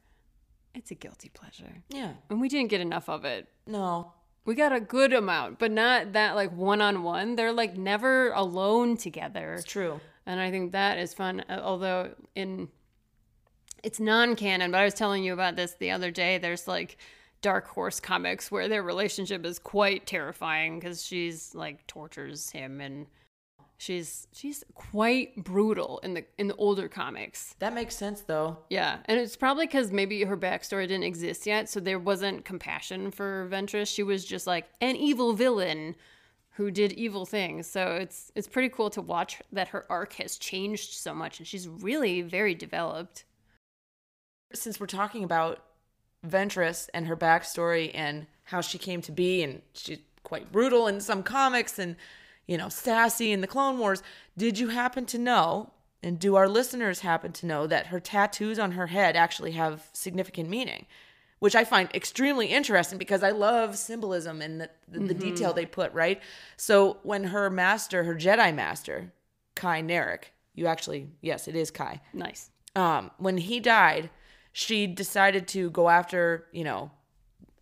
It's 0.73 0.89
a 0.89 0.95
guilty 0.95 1.29
pleasure. 1.29 1.83
yeah. 1.89 2.13
And 2.31 2.41
we 2.41 2.49
didn't 2.49 2.69
get 2.71 2.81
enough 2.81 3.07
of 3.09 3.25
it. 3.25 3.47
No. 3.67 4.11
We 4.45 4.55
got 4.55 4.73
a 4.73 4.79
good 4.79 5.13
amount, 5.13 5.59
but 5.59 5.71
not 5.71 6.13
that 6.13 6.35
like 6.35 6.51
one 6.51 6.81
on 6.81 7.03
one. 7.03 7.35
They're 7.35 7.53
like 7.53 7.77
never 7.77 8.31
alone 8.31 8.97
together. 8.97 9.53
It's 9.53 9.63
true. 9.65 10.01
And 10.25 10.39
I 10.39 10.49
think 10.51 10.71
that 10.71 10.97
is 10.97 11.13
fun. 11.13 11.43
uh, 11.47 11.59
Although 11.63 12.15
in 12.35 12.69
it's 13.83 13.99
non-canon, 13.99 14.71
but 14.71 14.79
I 14.79 14.85
was 14.85 14.93
telling 14.93 15.23
you 15.23 15.33
about 15.33 15.55
this 15.57 15.75
the 15.79 15.91
other 15.91 16.09
day. 16.09 16.37
There's 16.39 16.67
like 16.67 16.97
Dark 17.41 17.67
Horse 17.67 17.99
comics 17.99 18.49
where 18.49 18.67
their 18.69 18.81
relationship 18.81 19.45
is 19.45 19.59
quite 19.59 20.07
terrifying 20.07 20.79
because 20.79 21.05
she's 21.05 21.53
like 21.53 21.85
tortures 21.85 22.49
him 22.49 22.79
and 22.81 23.05
she's 23.77 24.27
she's 24.33 24.63
quite 24.73 25.43
brutal 25.43 25.99
in 26.03 26.13
the 26.13 26.25
in 26.37 26.47
the 26.47 26.55
older 26.55 26.87
comics. 26.87 27.55
That 27.59 27.73
makes 27.73 27.95
sense 27.95 28.21
though. 28.21 28.57
Yeah, 28.69 28.99
and 29.05 29.19
it's 29.19 29.35
probably 29.35 29.65
because 29.65 29.91
maybe 29.91 30.23
her 30.23 30.37
backstory 30.37 30.87
didn't 30.87 31.03
exist 31.03 31.45
yet, 31.45 31.69
so 31.69 31.79
there 31.79 31.99
wasn't 31.99 32.45
compassion 32.45 33.11
for 33.11 33.47
Ventress. 33.51 33.93
She 33.93 34.03
was 34.03 34.25
just 34.25 34.47
like 34.47 34.69
an 34.81 34.95
evil 34.95 35.33
villain 35.33 35.95
who 36.55 36.69
did 36.69 36.91
evil 36.93 37.25
things. 37.25 37.67
So 37.67 37.95
it's 37.95 38.31
it's 38.35 38.47
pretty 38.47 38.69
cool 38.69 38.89
to 38.91 39.01
watch 39.01 39.41
that 39.51 39.69
her 39.69 39.85
arc 39.89 40.13
has 40.13 40.37
changed 40.37 40.93
so 40.93 41.13
much, 41.13 41.39
and 41.39 41.47
she's 41.47 41.67
really 41.67 42.21
very 42.21 42.55
developed. 42.55 43.25
Since 44.53 44.79
we're 44.79 44.85
talking 44.85 45.23
about 45.23 45.63
Ventress 46.25 46.89
and 46.93 47.07
her 47.07 47.17
backstory 47.17 47.91
and 47.93 48.27
how 48.43 48.61
she 48.61 48.77
came 48.77 49.01
to 49.01 49.11
be, 49.11 49.43
and 49.43 49.61
she's 49.73 49.99
quite 50.23 50.51
brutal 50.51 50.87
in 50.87 51.01
some 51.01 51.23
comics 51.23 51.79
and 51.79 51.95
you 52.47 52.57
know 52.57 52.69
sassy 52.69 53.31
in 53.31 53.41
the 53.41 53.47
Clone 53.47 53.77
Wars. 53.79 54.03
Did 54.37 54.59
you 54.59 54.69
happen 54.69 55.05
to 55.07 55.17
know? 55.17 55.71
And 56.05 56.19
do 56.19 56.35
our 56.35 56.49
listeners 56.49 56.99
happen 56.99 57.31
to 57.31 57.45
know 57.45 57.65
that 57.65 57.87
her 57.87 57.99
tattoos 58.01 58.59
on 58.59 58.73
her 58.73 58.87
head 58.87 59.15
actually 59.15 59.51
have 59.51 59.87
significant 59.93 60.49
meaning? 60.49 60.85
which 61.43 61.57
I 61.57 61.65
find 61.65 61.93
extremely 61.93 62.47
interesting 62.47 62.97
because 62.97 63.21
I 63.21 63.31
love 63.31 63.77
symbolism 63.77 64.41
and 64.41 64.61
the, 64.61 64.69
the, 64.87 64.99
the 65.07 65.13
detail 65.13 65.51
they 65.51 65.65
put, 65.65 65.91
right? 65.91 66.21
So 66.55 66.99
when 67.03 67.25
her 67.25 67.49
master, 67.49 68.05
her 68.05 68.15
Jedi 68.15 68.55
master, 68.55 69.11
Ky 69.57 69.81
Narec, 69.83 70.23
you 70.55 70.67
actually, 70.67 71.09
yes, 71.19 71.49
it 71.49 71.55
is 71.57 71.69
Ky. 71.69 71.99
Nice. 72.13 72.49
Um, 72.77 73.11
when 73.17 73.35
he 73.35 73.59
died, 73.59 74.09
she 74.53 74.87
decided 74.87 75.45
to 75.49 75.69
go 75.71 75.89
after, 75.89 76.45
you 76.53 76.63
know, 76.63 76.91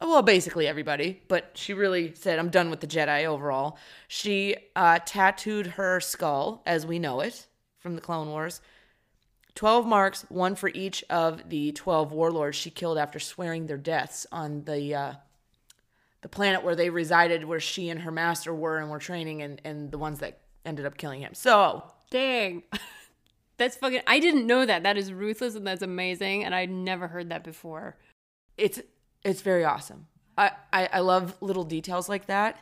well, 0.10 0.22
basically 0.22 0.68
everybody, 0.68 1.22
but 1.28 1.52
she 1.54 1.74
really 1.74 2.14
said, 2.16 2.40
I'm 2.40 2.50
done 2.50 2.70
with 2.70 2.80
the 2.80 2.88
Jedi 2.88 3.26
overall. 3.26 3.78
She 4.08 4.56
uh, 4.76 5.00
tattooed 5.06 5.68
her 5.68 6.00
skull 6.00 6.62
as 6.66 6.86
we 6.86 7.00
know 7.00 7.22
it 7.22 7.48
from 7.80 7.96
the 7.96 8.02
Clone 8.02 8.30
Wars 8.30 8.62
12 9.56 9.86
marks, 9.86 10.26
one 10.30 10.56
for 10.56 10.70
each 10.74 11.04
of 11.10 11.50
the 11.50 11.74
12 11.74 12.12
warlords 12.12 12.56
she 12.56 12.70
killed 12.70 12.98
after 12.98 13.20
swearing 13.20 13.68
their 13.68 13.78
deaths 13.78 14.26
on 14.32 14.64
the 14.64 14.96
uh, 14.96 15.14
the 16.22 16.30
planet 16.30 16.64
where 16.64 16.76
they 16.76 16.90
resided, 16.90 17.44
where 17.44 17.60
she 17.60 17.90
and 17.90 18.02
her 18.02 18.12
master 18.12 18.54
were 18.54 18.78
and 18.78 18.90
were 18.90 19.00
training, 19.00 19.42
and, 19.42 19.60
and 19.66 19.92
the 19.92 19.98
ones 19.98 20.20
that 20.20 20.40
ended 20.64 20.86
up 20.86 20.96
killing 20.96 21.20
him. 21.20 21.34
So, 21.34 21.84
Dang. 22.12 22.64
That's 23.58 23.78
fucking 23.78 24.02
I 24.06 24.20
didn't 24.20 24.46
know 24.46 24.66
that. 24.66 24.84
That 24.84 24.98
is 24.98 25.14
ruthless 25.14 25.56
and 25.56 25.68
that's 25.68 25.84
amazing 25.84 26.44
and 26.44 26.56
I'd 26.56 26.72
never 26.72 27.08
heard 27.08 27.30
that 27.30 27.44
before. 27.44 27.96
it's 28.58 28.80
it's 29.24 29.42
very 29.42 29.64
awesome. 29.66 30.08
I, 30.38 30.52
I, 30.72 30.90
I 30.94 31.00
love 31.00 31.36
little 31.42 31.64
details 31.64 32.10
like 32.10 32.28
that, 32.28 32.58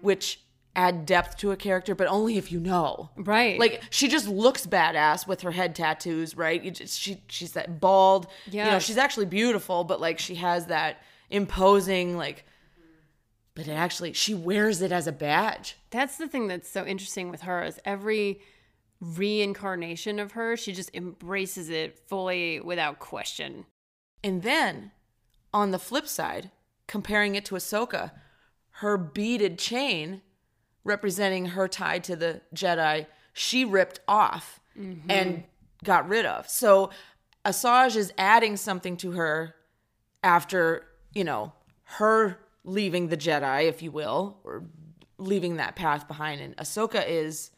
which 0.00 0.40
add 0.74 1.06
depth 1.06 1.36
to 1.38 1.50
a 1.50 1.56
character, 1.56 1.94
but 1.94 2.06
only 2.06 2.38
if 2.38 2.50
you 2.50 2.58
know. 2.58 3.10
Right. 3.16 3.58
Like 3.58 3.82
she 3.90 4.08
just 4.08 4.28
looks 4.28 4.66
badass 4.66 5.26
with 5.26 5.42
her 5.42 5.50
head 5.50 5.74
tattoos, 5.74 6.36
right? 6.36 6.62
You 6.62 6.70
just, 6.70 6.98
she 6.98 7.22
she's 7.28 7.52
that 7.52 7.80
bald. 7.80 8.26
Yeah. 8.50 8.66
You 8.66 8.70
know, 8.72 8.78
she's 8.78 8.96
actually 8.96 9.26
beautiful, 9.26 9.84
but 9.84 10.00
like 10.00 10.18
she 10.18 10.36
has 10.36 10.66
that 10.66 11.02
imposing 11.30 12.16
like 12.18 12.44
but 13.54 13.68
it 13.68 13.72
actually 13.72 14.12
she 14.12 14.34
wears 14.34 14.80
it 14.82 14.92
as 14.92 15.06
a 15.06 15.12
badge. 15.12 15.76
That's 15.90 16.16
the 16.16 16.28
thing 16.28 16.48
that's 16.48 16.68
so 16.68 16.86
interesting 16.86 17.30
with 17.30 17.42
her 17.42 17.62
is 17.62 17.78
every 17.84 18.40
reincarnation 19.00 20.18
of 20.18 20.32
her, 20.32 20.56
she 20.56 20.72
just 20.72 20.90
embraces 20.94 21.68
it 21.68 21.98
fully 22.08 22.60
without 22.60 22.98
question. 22.98 23.66
And 24.22 24.42
then 24.42 24.92
on 25.52 25.70
the 25.70 25.78
flip 25.78 26.06
side, 26.06 26.50
comparing 26.86 27.34
it 27.34 27.44
to 27.46 27.54
Ahsoka, 27.54 28.12
her 28.76 28.96
beaded 28.96 29.58
chain 29.58 30.22
representing 30.84 31.46
her 31.46 31.68
tie 31.68 31.98
to 32.00 32.16
the 32.16 32.40
Jedi, 32.54 33.06
she 33.32 33.64
ripped 33.64 34.00
off 34.08 34.60
and 35.08 35.44
got 35.84 36.08
rid 36.08 36.26
of. 36.26 36.48
So 36.48 36.90
Asajj 37.44 37.96
is 37.96 38.12
adding 38.18 38.56
something 38.56 38.96
to 38.98 39.12
her 39.12 39.54
after, 40.22 40.86
you 41.14 41.24
know, 41.24 41.52
her 41.84 42.38
leaving 42.64 43.08
the 43.08 43.16
Jedi, 43.16 43.68
if 43.68 43.82
you 43.82 43.90
will, 43.90 44.38
or 44.44 44.64
leaving 45.18 45.56
that 45.56 45.76
path 45.76 46.08
behind. 46.08 46.40
And 46.40 46.56
Ahsoka 46.56 47.04
is 47.06 47.50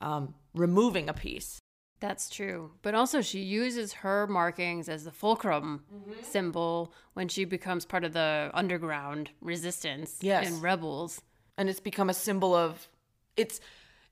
um, 0.00 0.34
removing 0.54 1.08
a 1.08 1.14
piece. 1.14 1.60
That's 2.00 2.30
true. 2.30 2.72
But 2.82 2.94
also, 2.94 3.20
she 3.20 3.40
uses 3.40 3.92
her 3.92 4.26
markings 4.26 4.88
as 4.88 5.04
the 5.04 5.10
fulcrum 5.12 5.84
mm-hmm. 5.94 6.22
symbol 6.22 6.94
when 7.12 7.28
she 7.28 7.44
becomes 7.44 7.84
part 7.84 8.04
of 8.04 8.14
the 8.14 8.50
underground 8.54 9.30
resistance 9.40 10.16
Yes. 10.20 10.46
and 10.46 10.62
rebels. 10.62 11.20
and 11.58 11.68
it's 11.68 11.80
become 11.80 12.08
a 12.08 12.14
symbol 12.14 12.54
of 12.54 12.88
it's 13.36 13.60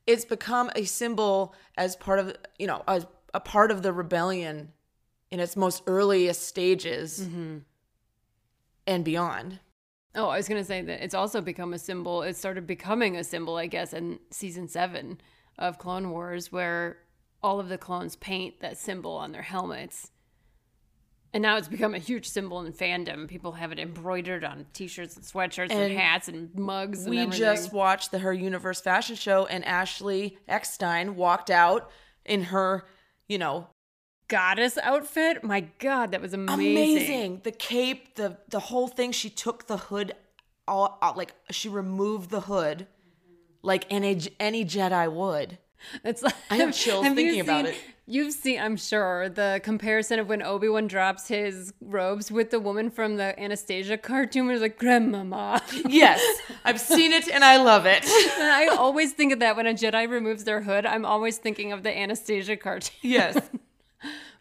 it's 0.07 0.24
become 0.27 0.70
a 0.77 0.85
symbol 0.85 1.55
as 1.79 1.96
part 1.96 2.18
of 2.18 2.37
you 2.59 2.66
know 2.66 2.83
as 2.87 3.07
a 3.33 3.40
part 3.40 3.70
of 3.70 3.83
the 3.83 3.92
rebellion 3.92 4.72
in 5.31 5.40
its 5.40 5.57
most 5.57 5.83
earliest 5.87 6.42
stages 6.46 7.20
mm-hmm. 7.20 7.59
and 8.87 9.05
beyond 9.05 9.61
Oh, 10.14 10.29
I 10.29 10.37
was 10.38 10.48
going 10.48 10.61
to 10.61 10.66
say 10.66 10.83
that 10.83 11.05
it's 11.05 11.14
also 11.14 11.40
become 11.40 11.72
a 11.74 11.79
symbol. 11.79 12.22
It 12.22 12.35
started 12.35 12.66
becoming 12.66 13.16
a 13.16 13.22
symbol, 13.22 13.57
I 13.57 13.66
guess, 13.66 13.92
in 13.92 14.18
season 14.31 14.66
seven 14.66 15.20
of 15.59 15.79
Clone 15.79 16.11
Wars, 16.11 16.51
where 16.51 16.96
all 17.42 17.61
of 17.61 17.68
the 17.68 17.79
clones 17.79 18.16
paint 18.16 18.61
that 18.61 18.77
symbol 18.77 19.12
on 19.12 19.33
their 19.33 19.42
helmets. 19.42 20.11
And 21.33 21.42
now 21.42 21.57
it's 21.59 21.68
become 21.68 21.94
a 21.94 21.98
huge 21.98 22.27
symbol 22.29 22.61
in 22.64 22.72
fandom. 22.72 23.29
People 23.29 23.53
have 23.53 23.70
it 23.70 23.79
embroidered 23.79 24.44
on 24.44 24.66
t 24.72 24.87
shirts 24.88 25.14
and 25.16 25.24
sweatshirts 25.24 25.70
and, 25.70 25.72
And 25.72 25.92
hats 25.92 26.29
and 26.29 26.55
mugs. 26.55 27.03
And 27.03 27.11
we 27.11 27.18
everything. 27.18 27.38
just 27.38 27.72
watched 27.72 28.11
the 28.11 28.20
her 28.20 28.33
universe 28.33 28.81
fashion 28.81 29.14
show 29.14 29.44
and 29.46 29.64
ashley 29.64 30.38
eckstein 30.48 31.16
walked 31.16 31.51
out 31.51 31.90
in 32.24 32.44
her 32.44 32.87
you 33.29 33.37
know 33.38 33.68
goddess 34.29 34.79
outfit. 34.83 35.44
My 35.44 35.61
God, 35.79 36.12
that 36.12 36.20
was 36.22 36.33
amazing. 36.33 36.70
amazing 36.72 37.40
the 37.44 37.53
cape 37.53 38.14
the 38.14 38.38
the 38.48 38.61
whole 38.61 38.88
thing 38.88 39.12
she 39.12 39.29
took 39.31 39.66
the 39.66 39.77
hood 39.77 40.14
all 40.66 40.98
out 41.03 41.16
like 41.16 41.35
she 41.51 41.68
removed 41.68 42.31
the 42.31 42.42
hood 42.42 42.87
like 43.62 43.85
any 43.90 44.18
any 44.40 44.64
jedi 44.64 45.11
would 45.12 45.59
It's 46.05 46.23
like 46.23 46.35
I 46.51 46.57
have 46.57 46.75
chills 46.75 47.05
you 47.07 47.14
thinking 47.14 47.41
about 47.41 47.64
seen- 47.67 47.75
it. 47.75 47.81
You've 48.11 48.33
seen, 48.33 48.59
I'm 48.59 48.79
sure, 48.79 49.29
the 49.29 49.61
comparison 49.62 50.19
of 50.19 50.31
when 50.31 50.41
Obi 50.43 50.67
Wan 50.71 50.87
drops 50.87 51.29
his 51.29 51.75
robes 51.83 52.31
with 52.33 52.51
the 52.51 52.59
woman 52.59 52.88
from 52.91 53.17
the 53.17 53.38
Anastasia 53.38 53.99
cartoon. 53.99 54.51
It's 54.51 54.62
like 54.62 54.79
grandmama. 54.79 55.61
yes 55.87 56.23
i've 56.64 56.81
seen 56.81 57.12
it 57.12 57.29
and 57.29 57.45
i 57.45 57.57
love 57.59 57.85
it 57.87 58.05
And 58.38 58.51
I 58.51 58.69
always 58.69 59.12
think 59.12 59.33
of 59.35 59.41
that 59.41 59.57
when 59.57 59.67
a 59.67 59.75
Jedi 59.75 60.09
removes 60.09 60.45
their 60.45 60.62
hood. 60.62 60.87
I'm 60.87 61.05
always 61.05 61.37
thinking 61.38 61.71
of 61.73 61.83
the 61.83 61.97
Anastasia 61.97 62.57
cartoon. 62.57 62.95
yes 63.03 63.38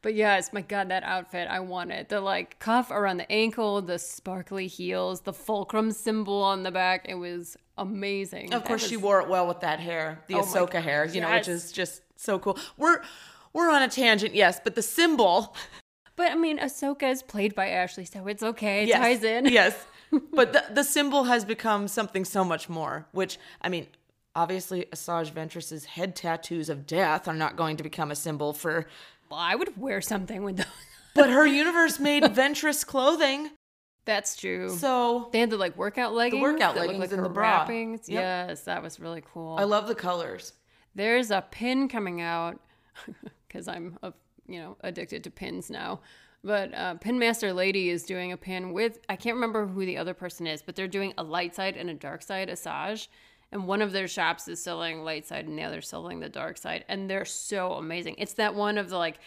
But 0.02 0.16
yes, 0.16 0.54
my 0.54 0.62
God, 0.62 0.90
that 0.90 1.04
outfit, 1.04 1.48
I 1.50 1.60
want 1.60 1.92
it. 1.92 2.10
The 2.10 2.22
like 2.22 2.60
cuff 2.60 2.92
around 2.92 3.18
the 3.18 3.32
ankle, 3.32 3.82
the 3.82 4.00
sparkly 4.00 4.68
heels, 4.68 5.22
the 5.22 5.34
fulcrum 5.34 5.92
symbol 5.92 6.42
on 6.42 6.64
the 6.64 6.72
back. 6.72 7.06
It 7.10 7.16
was 7.16 7.58
amazing. 7.78 8.54
Of 8.54 8.64
course, 8.64 8.86
she 8.88 8.98
wore 8.98 9.22
it 9.22 9.28
well 9.28 9.48
with 9.48 9.62
that 9.62 9.80
hair, 9.80 10.24
the 10.28 10.36
Oh 10.36 10.42
Ahsoka 10.42 10.82
hair, 10.82 11.06
you 11.06 11.22
know, 11.22 11.32
which 11.32 11.48
is 11.48 11.72
just 11.72 12.02
so 12.16 12.40
cool. 12.40 12.58
We're 12.78 13.02
we're 13.54 13.70
on 13.70 13.82
a 13.82 13.88
tangent, 13.88 14.36
yes, 14.36 14.60
but 14.64 14.76
the 14.76 14.82
symbol, 14.82 15.56
But 16.16 16.32
I 16.32 16.36
mean, 16.36 16.58
Ahsoka 16.60 17.10
is 17.12 17.22
played 17.24 17.56
by 17.56 17.70
Ashley, 17.70 18.06
so 18.06 18.28
it's 18.28 18.44
okay. 18.44 18.84
It 18.84 18.90
yes, 18.90 19.00
ties 19.00 19.24
in. 19.24 19.46
yes, 19.46 19.76
but 20.34 20.54
the 20.54 20.66
the 20.74 20.84
symbol 20.84 21.26
has 21.26 21.46
become 21.46 21.88
something 21.88 22.26
so 22.26 22.44
much 22.44 22.70
more. 22.70 23.08
Which 23.12 23.38
I 23.62 23.70
mean, 23.70 23.88
obviously, 24.36 24.86
Asajj 24.92 25.32
Ventress's 25.32 25.86
head 25.86 26.16
tattoos 26.16 26.70
of 26.70 26.86
death 26.88 27.28
are 27.28 27.34
not 27.36 27.56
going 27.56 27.78
to 27.78 27.84
become 27.84 28.12
a 28.12 28.16
symbol 28.16 28.54
for. 28.54 28.88
Well, 29.30 29.40
I 29.40 29.56
would 29.56 29.78
wear 29.78 30.02
something 30.02 30.44
with 30.44 30.58
those. 30.58 30.66
But 31.14 31.30
her 31.30 31.46
universe 31.64 32.00
made 32.00 32.24
Ventress 32.24 32.86
clothing, 32.86 33.50
That's 34.06 34.36
true. 34.36 34.70
so 34.70 35.30
they 35.32 35.40
had 35.40 35.50
the 35.50 35.58
like 35.58 35.76
workout 35.78 36.14
leggings. 36.14 36.42
workout 36.42 36.76
leggings 36.76 37.00
like 37.00 37.12
and 37.12 37.26
the 37.26 37.30
bra. 37.30 37.66
Yep. 37.68 38.02
Yes, 38.08 38.64
that 38.64 38.82
was 38.84 39.00
really 39.00 39.24
cool. 39.34 39.58
I 39.58 39.64
love 39.64 39.88
the 39.88 39.96
colors. 39.96 40.54
There's 40.96 41.32
a 41.32 41.42
pin 41.52 41.88
coming 41.90 42.22
out 42.22 42.60
because 43.48 43.68
I'm 43.68 43.98
a, 44.04 44.14
you 44.48 44.60
know 44.60 44.78
addicted 44.82 45.24
to 45.26 45.30
pins 45.32 45.70
now. 45.70 46.02
But 46.44 46.74
uh, 46.74 46.94
Pin 46.96 47.20
Master 47.20 47.52
Lady 47.52 47.90
is 47.90 48.04
doing 48.04 48.32
a 48.32 48.38
pin 48.38 48.72
with 48.72 49.00
I 49.10 49.16
can't 49.16 49.36
remember 49.36 49.66
who 49.68 49.86
the 49.86 49.98
other 49.98 50.14
person 50.14 50.48
is, 50.48 50.62
but 50.62 50.76
they're 50.76 50.88
doing 50.88 51.14
a 51.18 51.24
light 51.24 51.56
side 51.56 51.76
and 51.76 51.90
a 51.90 51.94
dark 51.94 52.22
side 52.22 52.50
Asajj. 52.50 53.08
And 53.52 53.66
one 53.66 53.82
of 53.82 53.92
their 53.94 54.08
shops 54.08 54.48
is 54.48 54.62
selling 54.62 55.04
light 55.04 55.26
side 55.26 55.46
and 55.48 55.58
the 55.58 55.64
other 55.64 55.82
selling 55.82 56.20
the 56.20 56.28
dark 56.30 56.58
side. 56.58 56.84
And 56.90 57.10
they're 57.10 57.26
so 57.26 57.74
amazing. 57.74 58.16
It's 58.18 58.34
that 58.34 58.56
one 58.56 58.78
of 58.78 58.90
the 58.90 58.98
like 58.98 59.20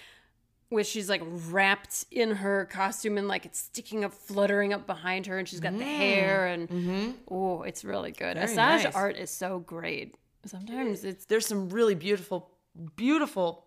where 0.69 0.85
she's 0.85 1.09
like 1.09 1.23
wrapped 1.25 2.05
in 2.11 2.31
her 2.31 2.67
costume 2.71 3.19
and 3.19 3.27
like 3.29 3.45
it's 3.47 3.59
sticking 3.59 4.05
up, 4.05 4.13
fluttering 4.15 4.73
up 4.73 4.87
behind 4.87 5.27
her, 5.27 5.39
and 5.39 5.49
she's 5.49 5.59
got 5.59 5.77
the 5.77 5.85
hair 5.85 6.47
and 6.47 7.17
oh, 7.29 7.63
it's 7.63 7.85
really 7.85 8.13
good. 8.13 8.37
Mm. 8.37 8.45
Mm-hmm. 8.45 8.55
Very 8.55 8.69
Asajj 8.79 8.85
nice. 8.85 8.95
art 8.95 9.17
is 9.17 9.31
so 9.31 9.59
great. 9.61 10.15
Sometimes 10.45 11.05
it's 11.05 11.25
There's 11.25 11.47
some 11.47 11.69
really 11.71 11.95
beautiful, 11.95 12.51
beautiful 12.97 13.67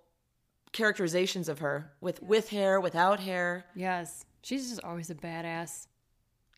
characterizations 0.71 1.49
of 1.49 1.59
her 1.59 1.91
with 1.99 2.21
with 2.23 2.49
hair, 2.49 2.79
without 2.79 3.19
hair. 3.19 3.65
yes, 3.75 4.25
she's 4.41 4.69
just 4.69 4.83
always 4.83 5.09
a 5.09 5.15
badass. 5.15 5.87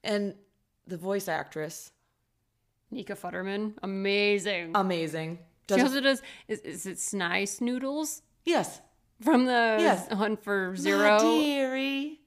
And 0.03 0.35
the 0.87 0.97
voice 0.97 1.27
actress, 1.27 1.91
Nika 2.91 3.15
Futterman, 3.15 3.73
amazing. 3.83 4.71
amazing. 4.75 5.39
she 5.69 5.75
Does 5.75 5.83
also 5.83 6.01
does. 6.01 6.21
Is, 6.47 6.59
is 6.61 6.85
it 6.85 6.99
Sy 6.99 7.43
Snootles 7.43 8.21
yes. 8.45 8.81
from 9.21 9.45
the 9.45 9.77
Yes. 9.79 10.07
Hunt 10.11 10.43
for 10.43 10.71
My 10.71 10.77
Ziro? 10.77 11.19
dearie. 11.19 12.19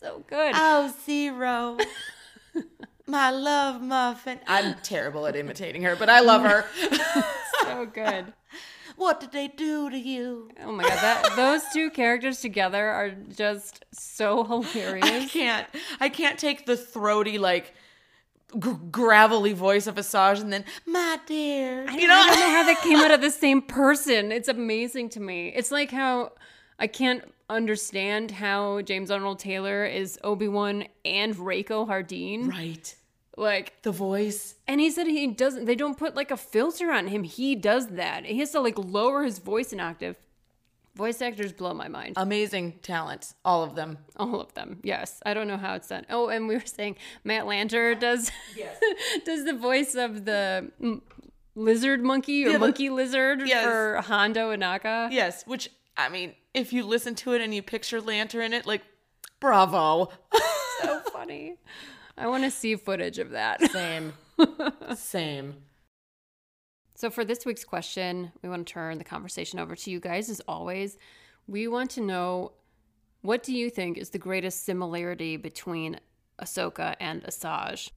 So 0.00 0.24
good. 0.28 0.52
Oh, 0.54 0.92
Ziro. 1.06 1.80
My 3.06 3.30
love 3.30 3.82
muffin. 3.82 4.38
I'm 4.46 4.74
terrible 4.82 5.26
at 5.26 5.36
imitating 5.36 5.82
her, 5.82 5.96
but 5.96 6.08
I 6.08 6.20
love 6.20 6.42
her. 6.42 6.64
so 7.62 7.84
good. 7.86 8.32
what 8.96 9.20
did 9.20 9.32
they 9.32 9.48
do 9.48 9.90
to 9.90 9.98
you? 9.98 10.50
Oh 10.62 10.72
my 10.72 10.84
god, 10.84 10.98
that 11.00 11.32
those 11.36 11.62
two 11.72 11.90
characters 11.90 12.40
together 12.40 12.88
are 12.88 13.10
just 13.10 13.84
so 13.92 14.44
hilarious. 14.44 15.04
I 15.04 15.26
can't. 15.26 15.66
I 16.00 16.08
can't 16.08 16.38
take 16.38 16.64
the 16.64 16.76
throaty, 16.76 17.38
like 17.38 17.74
g- 18.58 18.70
gravelly 18.90 19.52
voice 19.52 19.86
of 19.86 19.94
Asajj 19.96 20.40
and 20.40 20.52
then 20.52 20.64
my 20.86 21.18
dear. 21.26 21.86
I 21.88 21.96
you 21.96 22.06
know, 22.08 22.14
I 22.14 22.26
don't 22.28 22.40
know 22.40 22.50
how 22.50 22.62
that 22.64 22.80
came 22.82 22.98
out 22.98 23.10
of 23.10 23.20
the 23.20 23.30
same 23.44 23.62
person. 23.62 24.32
It's 24.32 24.48
amazing 24.48 25.10
to 25.10 25.20
me. 25.20 25.48
It's 25.54 25.70
like 25.70 25.90
how 25.90 26.32
I 26.78 26.86
can't 26.86 27.24
understand 27.50 28.30
how 28.30 28.80
James 28.82 29.10
Arnold 29.10 29.38
Taylor 29.38 29.84
is 29.84 30.18
Obi 30.24 30.48
Wan 30.48 30.84
and 31.04 31.34
Reiko 31.36 31.86
Hardin. 31.86 32.48
right. 32.48 32.94
Like, 33.34 33.80
The 33.82 33.92
voice. 33.92 34.56
and 34.68 34.78
he 34.78 34.90
said 34.90 35.06
he 35.06 35.26
doesn't. 35.26 35.64
They 35.64 35.74
don't 35.74 35.96
put 35.96 36.14
like 36.14 36.30
a 36.30 36.36
filter 36.36 36.92
on 36.92 37.08
him. 37.08 37.22
He 37.24 37.54
does 37.54 37.86
that. 37.88 38.26
He 38.26 38.40
has 38.40 38.50
to 38.50 38.60
like 38.60 38.76
lower 38.76 39.22
his 39.24 39.38
voice 39.38 39.72
an 39.72 39.80
octave. 39.80 40.16
Voice 40.94 41.22
actors 41.22 41.52
blow 41.52 41.72
my 41.72 41.88
mind. 41.88 42.14
Amazing 42.18 42.74
talents, 42.82 43.34
all 43.46 43.62
of 43.62 43.74
them. 43.74 43.96
All 44.18 44.40
of 44.40 44.52
them. 44.54 44.78
Yes. 44.82 45.20
I 45.24 45.32
don't 45.32 45.48
know 45.48 45.56
how 45.56 45.74
it's 45.74 45.88
done. 45.88 46.04
Oh, 46.10 46.28
and 46.28 46.46
we 46.48 46.54
were 46.54 46.66
saying 46.66 46.96
Matt 47.24 47.44
Lanter 47.46 47.98
does 47.98 48.30
yes. 48.56 48.76
does 49.24 49.44
the 49.46 49.54
voice 49.54 49.94
of 49.94 50.26
the 50.26 50.70
lizard 51.54 52.02
monkey 52.02 52.44
or 52.44 52.48
Yeah, 52.48 52.52
the- 52.54 52.58
monkey 52.58 52.90
lizard 52.90 53.40
Yes. 53.46 53.64
for 53.64 54.02
Hondo 54.02 54.54
Ohnaka. 54.54 55.10
Yes, 55.10 55.44
which 55.46 55.70
I 55.96 56.08
mean, 56.10 56.34
if 56.54 56.72
you 56.72 56.84
listen 56.84 57.14
to 57.16 57.32
it 57.32 57.40
and 57.40 57.54
you 57.54 57.62
picture 57.62 58.00
Lanter 58.00 58.44
in 58.44 58.52
it, 58.52 58.66
like, 58.66 58.82
bravo. 59.40 60.10
So 60.82 60.98
funny. 61.12 61.58
I 62.18 62.26
want 62.26 62.42
to 62.42 62.50
see 62.50 62.74
footage 62.74 63.20
of 63.20 63.30
that. 63.30 63.62
Same. 63.70 64.14
Same. 64.96 65.54
So 67.02 67.10
for 67.10 67.24
this 67.24 67.44
week's 67.44 67.64
question, 67.64 68.30
we 68.42 68.48
want 68.48 68.64
to 68.64 68.72
turn 68.72 68.98
the 68.98 69.02
conversation 69.02 69.58
over 69.58 69.74
to 69.74 69.90
you 69.90 69.98
guys 69.98 70.30
as 70.30 70.38
always. 70.46 70.98
We 71.48 71.66
want 71.66 71.90
to 71.90 72.00
know 72.00 72.52
what 73.22 73.42
do 73.42 73.52
you 73.52 73.70
think 73.70 73.98
is 73.98 74.10
the 74.10 74.18
greatest 74.18 74.64
similarity 74.64 75.36
between 75.36 75.98
Ahsoka 76.40 76.94
and 77.00 77.24
Asajj? 77.24 77.90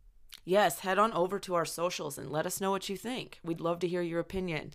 Yes, 0.44 0.80
head 0.80 0.98
on 0.98 1.14
over 1.14 1.38
to 1.38 1.54
our 1.54 1.66
socials 1.66 2.18
and 2.18 2.32
let 2.32 2.48
us 2.48 2.60
know 2.60 2.72
what 2.72 2.90
you 2.90 2.98
think. 2.98 3.38
We'd 3.44 3.62
love 3.62 3.78
to 3.82 3.88
hear 3.88 4.02
your 4.02 4.20
opinion. 4.20 4.74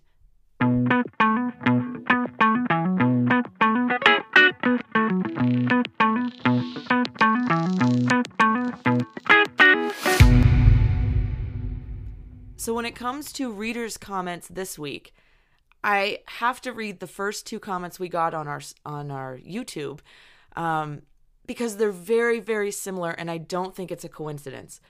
So, 12.60 12.74
when 12.74 12.84
it 12.84 12.94
comes 12.94 13.32
to 13.32 13.50
readers' 13.50 13.96
comments 13.96 14.46
this 14.46 14.78
week, 14.78 15.14
I 15.82 16.18
have 16.26 16.60
to 16.60 16.74
read 16.74 17.00
the 17.00 17.06
first 17.06 17.46
two 17.46 17.58
comments 17.58 17.98
we 17.98 18.10
got 18.10 18.34
on 18.34 18.46
our 18.46 18.60
on 18.84 19.10
our 19.10 19.38
YouTube 19.38 20.00
um, 20.56 21.00
because 21.46 21.78
they're 21.78 21.90
very 21.90 22.38
very 22.38 22.70
similar, 22.70 23.12
and 23.12 23.30
I 23.30 23.38
don't 23.38 23.74
think 23.74 23.90
it's 23.90 24.04
a 24.04 24.10
coincidence. 24.10 24.82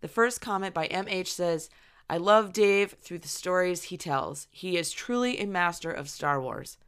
The 0.00 0.08
first 0.08 0.40
comment 0.40 0.72
by 0.72 0.88
MH 0.88 1.26
says, 1.26 1.68
"I 2.08 2.16
love 2.16 2.54
Dave 2.54 2.92
through 2.92 3.18
the 3.18 3.28
stories 3.28 3.82
he 3.82 3.98
tells. 3.98 4.48
He 4.50 4.78
is 4.78 4.90
truly 4.90 5.38
a 5.38 5.46
master 5.46 5.90
of 5.90 6.08
Star 6.08 6.40
Wars." 6.40 6.78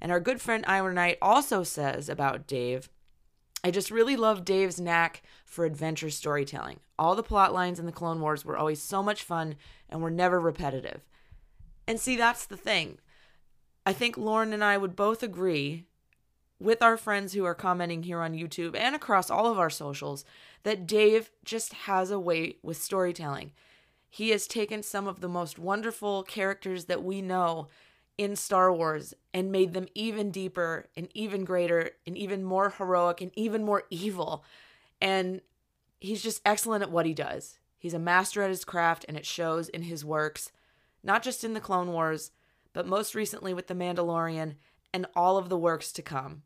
And 0.00 0.10
our 0.10 0.18
good 0.18 0.40
friend 0.40 0.64
Iron 0.66 0.96
Knight 0.96 1.18
also 1.22 1.62
says 1.62 2.08
about 2.08 2.48
Dave, 2.48 2.88
I 3.66 3.72
just 3.72 3.90
really 3.90 4.14
love 4.14 4.44
Dave's 4.44 4.80
knack 4.80 5.24
for 5.44 5.64
adventure 5.64 6.08
storytelling. 6.08 6.78
All 7.00 7.16
the 7.16 7.22
plot 7.24 7.52
lines 7.52 7.80
in 7.80 7.86
the 7.86 7.90
Clone 7.90 8.20
Wars 8.20 8.44
were 8.44 8.56
always 8.56 8.80
so 8.80 9.02
much 9.02 9.24
fun 9.24 9.56
and 9.90 10.00
were 10.00 10.08
never 10.08 10.38
repetitive. 10.38 11.04
And 11.84 11.98
see, 11.98 12.14
that's 12.14 12.46
the 12.46 12.56
thing. 12.56 12.98
I 13.84 13.92
think 13.92 14.16
Lauren 14.16 14.52
and 14.52 14.62
I 14.62 14.76
would 14.76 14.94
both 14.94 15.20
agree 15.20 15.82
with 16.60 16.80
our 16.80 16.96
friends 16.96 17.32
who 17.32 17.44
are 17.44 17.56
commenting 17.56 18.04
here 18.04 18.20
on 18.20 18.34
YouTube 18.34 18.76
and 18.76 18.94
across 18.94 19.30
all 19.30 19.50
of 19.50 19.58
our 19.58 19.68
socials 19.68 20.24
that 20.62 20.86
Dave 20.86 21.32
just 21.44 21.72
has 21.72 22.12
a 22.12 22.20
way 22.20 22.58
with 22.62 22.76
storytelling. 22.76 23.50
He 24.08 24.28
has 24.28 24.46
taken 24.46 24.84
some 24.84 25.08
of 25.08 25.20
the 25.20 25.28
most 25.28 25.58
wonderful 25.58 26.22
characters 26.22 26.84
that 26.84 27.02
we 27.02 27.20
know 27.20 27.66
in 28.18 28.36
Star 28.36 28.72
Wars 28.72 29.14
and 29.34 29.52
made 29.52 29.74
them 29.74 29.86
even 29.94 30.30
deeper 30.30 30.88
and 30.96 31.08
even 31.14 31.44
greater 31.44 31.90
and 32.06 32.16
even 32.16 32.42
more 32.42 32.70
heroic 32.70 33.20
and 33.20 33.30
even 33.34 33.64
more 33.64 33.84
evil. 33.90 34.44
And 35.00 35.40
he's 36.00 36.22
just 36.22 36.40
excellent 36.44 36.82
at 36.82 36.90
what 36.90 37.06
he 37.06 37.14
does. 37.14 37.58
He's 37.78 37.94
a 37.94 37.98
master 37.98 38.42
at 38.42 38.50
his 38.50 38.64
craft 38.64 39.04
and 39.06 39.16
it 39.16 39.26
shows 39.26 39.68
in 39.68 39.82
his 39.82 40.04
works, 40.04 40.50
not 41.02 41.22
just 41.22 41.44
in 41.44 41.52
the 41.52 41.60
Clone 41.60 41.92
Wars, 41.92 42.30
but 42.72 42.86
most 42.86 43.14
recently 43.14 43.52
with 43.54 43.66
The 43.66 43.74
Mandalorian 43.74 44.54
and 44.92 45.06
all 45.14 45.36
of 45.36 45.48
the 45.48 45.58
works 45.58 45.92
to 45.92 46.02
come. 46.02 46.42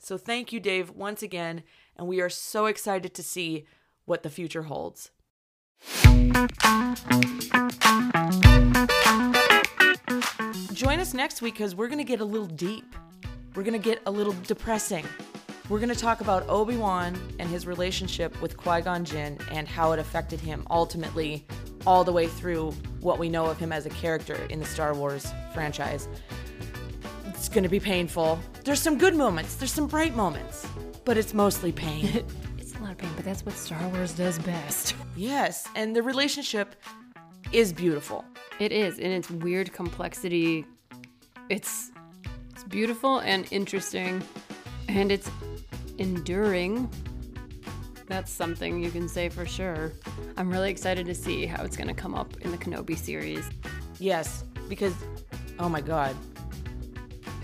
So 0.00 0.18
thank 0.18 0.52
you, 0.52 0.58
Dave, 0.58 0.90
once 0.90 1.22
again, 1.22 1.62
and 1.96 2.08
we 2.08 2.20
are 2.20 2.28
so 2.28 2.66
excited 2.66 3.14
to 3.14 3.22
see 3.22 3.66
what 4.04 4.24
the 4.24 4.30
future 4.30 4.64
holds. 4.64 5.10
Join 10.72 11.00
us 11.00 11.12
next 11.12 11.42
week 11.42 11.54
because 11.54 11.74
we're 11.74 11.88
going 11.88 11.98
to 11.98 12.04
get 12.04 12.20
a 12.20 12.24
little 12.24 12.46
deep. 12.46 12.96
We're 13.54 13.62
going 13.62 13.78
to 13.78 13.78
get 13.78 14.00
a 14.06 14.10
little 14.10 14.34
depressing. 14.46 15.04
We're 15.68 15.78
going 15.78 15.90
to 15.90 15.94
talk 15.94 16.22
about 16.22 16.48
Obi 16.48 16.76
Wan 16.76 17.14
and 17.38 17.48
his 17.48 17.66
relationship 17.66 18.40
with 18.40 18.56
Qui 18.56 18.80
Gon 18.80 19.04
Jinn 19.04 19.38
and 19.50 19.68
how 19.68 19.92
it 19.92 19.98
affected 19.98 20.40
him 20.40 20.66
ultimately, 20.70 21.46
all 21.86 22.04
the 22.04 22.12
way 22.12 22.26
through 22.26 22.70
what 23.00 23.18
we 23.18 23.28
know 23.28 23.46
of 23.46 23.58
him 23.58 23.70
as 23.70 23.84
a 23.84 23.90
character 23.90 24.34
in 24.48 24.60
the 24.60 24.64
Star 24.64 24.94
Wars 24.94 25.30
franchise. 25.52 26.08
It's 27.26 27.50
going 27.50 27.64
to 27.64 27.68
be 27.68 27.80
painful. 27.80 28.38
There's 28.64 28.80
some 28.80 28.96
good 28.96 29.14
moments, 29.14 29.56
there's 29.56 29.72
some 29.72 29.86
bright 29.86 30.16
moments, 30.16 30.66
but 31.04 31.18
it's 31.18 31.34
mostly 31.34 31.72
pain. 31.72 32.24
It's 32.58 32.76
a 32.76 32.78
lot 32.78 32.92
of 32.92 32.98
pain, 32.98 33.10
but 33.16 33.24
that's 33.24 33.44
what 33.44 33.54
Star 33.56 33.86
Wars 33.88 34.12
does 34.12 34.38
best. 34.38 34.94
yes, 35.16 35.68
and 35.74 35.94
the 35.94 36.02
relationship 36.02 36.76
is 37.52 37.72
beautiful. 37.72 38.24
It 38.58 38.72
is, 38.72 38.98
in 38.98 39.10
its 39.10 39.30
weird 39.30 39.72
complexity. 39.72 40.64
It's 41.48 41.90
it's 42.50 42.64
beautiful 42.64 43.18
and 43.20 43.46
interesting, 43.50 44.22
and 44.88 45.10
it's 45.10 45.30
enduring. 45.98 46.90
That's 48.06 48.30
something 48.30 48.82
you 48.82 48.90
can 48.90 49.08
say 49.08 49.28
for 49.28 49.46
sure. 49.46 49.92
I'm 50.36 50.50
really 50.50 50.70
excited 50.70 51.06
to 51.06 51.14
see 51.14 51.46
how 51.46 51.64
it's 51.64 51.76
going 51.76 51.88
to 51.88 51.94
come 51.94 52.14
up 52.14 52.36
in 52.42 52.50
the 52.50 52.58
Kenobi 52.58 52.96
series. 52.96 53.48
Yes, 53.98 54.44
because 54.68 54.94
oh 55.58 55.68
my 55.68 55.80
god. 55.80 56.16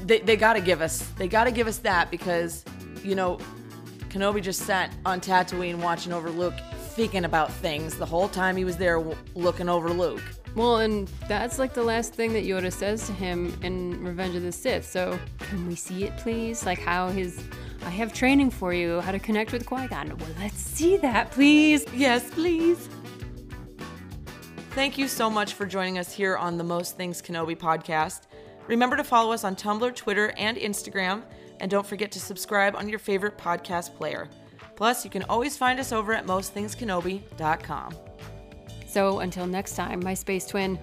They 0.04 0.20
they 0.20 0.36
got 0.36 0.54
to 0.54 0.60
give 0.60 0.80
us 0.80 1.02
they 1.18 1.28
got 1.28 1.44
to 1.44 1.50
give 1.50 1.66
us 1.66 1.78
that 1.78 2.10
because 2.10 2.64
you 3.02 3.14
know 3.14 3.38
Kenobi 4.08 4.42
just 4.42 4.62
sat 4.62 4.92
on 5.04 5.20
Tatooine 5.20 5.76
watching 5.76 6.12
over 6.12 6.30
Luke 6.30 6.54
thinking 6.98 7.24
about 7.24 7.52
things 7.52 7.96
the 7.96 8.04
whole 8.04 8.28
time 8.28 8.56
he 8.56 8.64
was 8.64 8.76
there 8.76 8.98
looking 9.36 9.68
over 9.68 9.88
Luke. 9.88 10.20
Well, 10.56 10.78
and 10.78 11.06
that's 11.28 11.56
like 11.56 11.72
the 11.72 11.84
last 11.84 12.12
thing 12.12 12.32
that 12.32 12.42
Yoda 12.44 12.72
says 12.72 13.06
to 13.06 13.12
him 13.12 13.56
in 13.62 14.02
Revenge 14.02 14.34
of 14.34 14.42
the 14.42 14.50
Sith. 14.50 14.84
So, 14.84 15.16
can 15.38 15.68
we 15.68 15.76
see 15.76 16.02
it, 16.02 16.16
please? 16.16 16.66
Like 16.66 16.80
how 16.80 17.06
his, 17.10 17.40
I 17.86 17.90
have 17.90 18.12
training 18.12 18.50
for 18.50 18.74
you, 18.74 19.00
how 19.02 19.12
to 19.12 19.20
connect 19.20 19.52
with 19.52 19.64
Qui 19.64 19.86
Gon. 19.86 20.08
Well, 20.08 20.28
let's 20.40 20.58
see 20.58 20.96
that, 20.96 21.30
please. 21.30 21.86
Yes, 21.94 22.28
please. 22.30 22.88
Thank 24.70 24.98
you 24.98 25.06
so 25.06 25.30
much 25.30 25.54
for 25.54 25.66
joining 25.66 25.98
us 25.98 26.12
here 26.12 26.36
on 26.36 26.58
the 26.58 26.64
Most 26.64 26.96
Things 26.96 27.22
Kenobi 27.22 27.56
podcast. 27.56 28.22
Remember 28.66 28.96
to 28.96 29.04
follow 29.04 29.30
us 29.30 29.44
on 29.44 29.54
Tumblr, 29.54 29.94
Twitter, 29.94 30.34
and 30.36 30.56
Instagram, 30.56 31.22
and 31.60 31.70
don't 31.70 31.86
forget 31.86 32.10
to 32.10 32.18
subscribe 32.18 32.74
on 32.74 32.88
your 32.88 32.98
favorite 32.98 33.38
podcast 33.38 33.94
player. 33.94 34.28
Plus, 34.78 35.04
you 35.04 35.10
can 35.10 35.24
always 35.24 35.56
find 35.56 35.80
us 35.80 35.90
over 35.90 36.14
at 36.14 36.24
mostthingskenobi.com. 36.24 37.96
So, 38.86 39.18
until 39.18 39.44
next 39.44 39.74
time, 39.74 40.00
my 40.04 40.14
space 40.14 40.46
twin, 40.46 40.78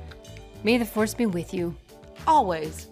may 0.66 0.78
the 0.78 0.84
force 0.84 1.14
be 1.14 1.26
with 1.26 1.54
you. 1.54 1.74
Always. 2.28 2.90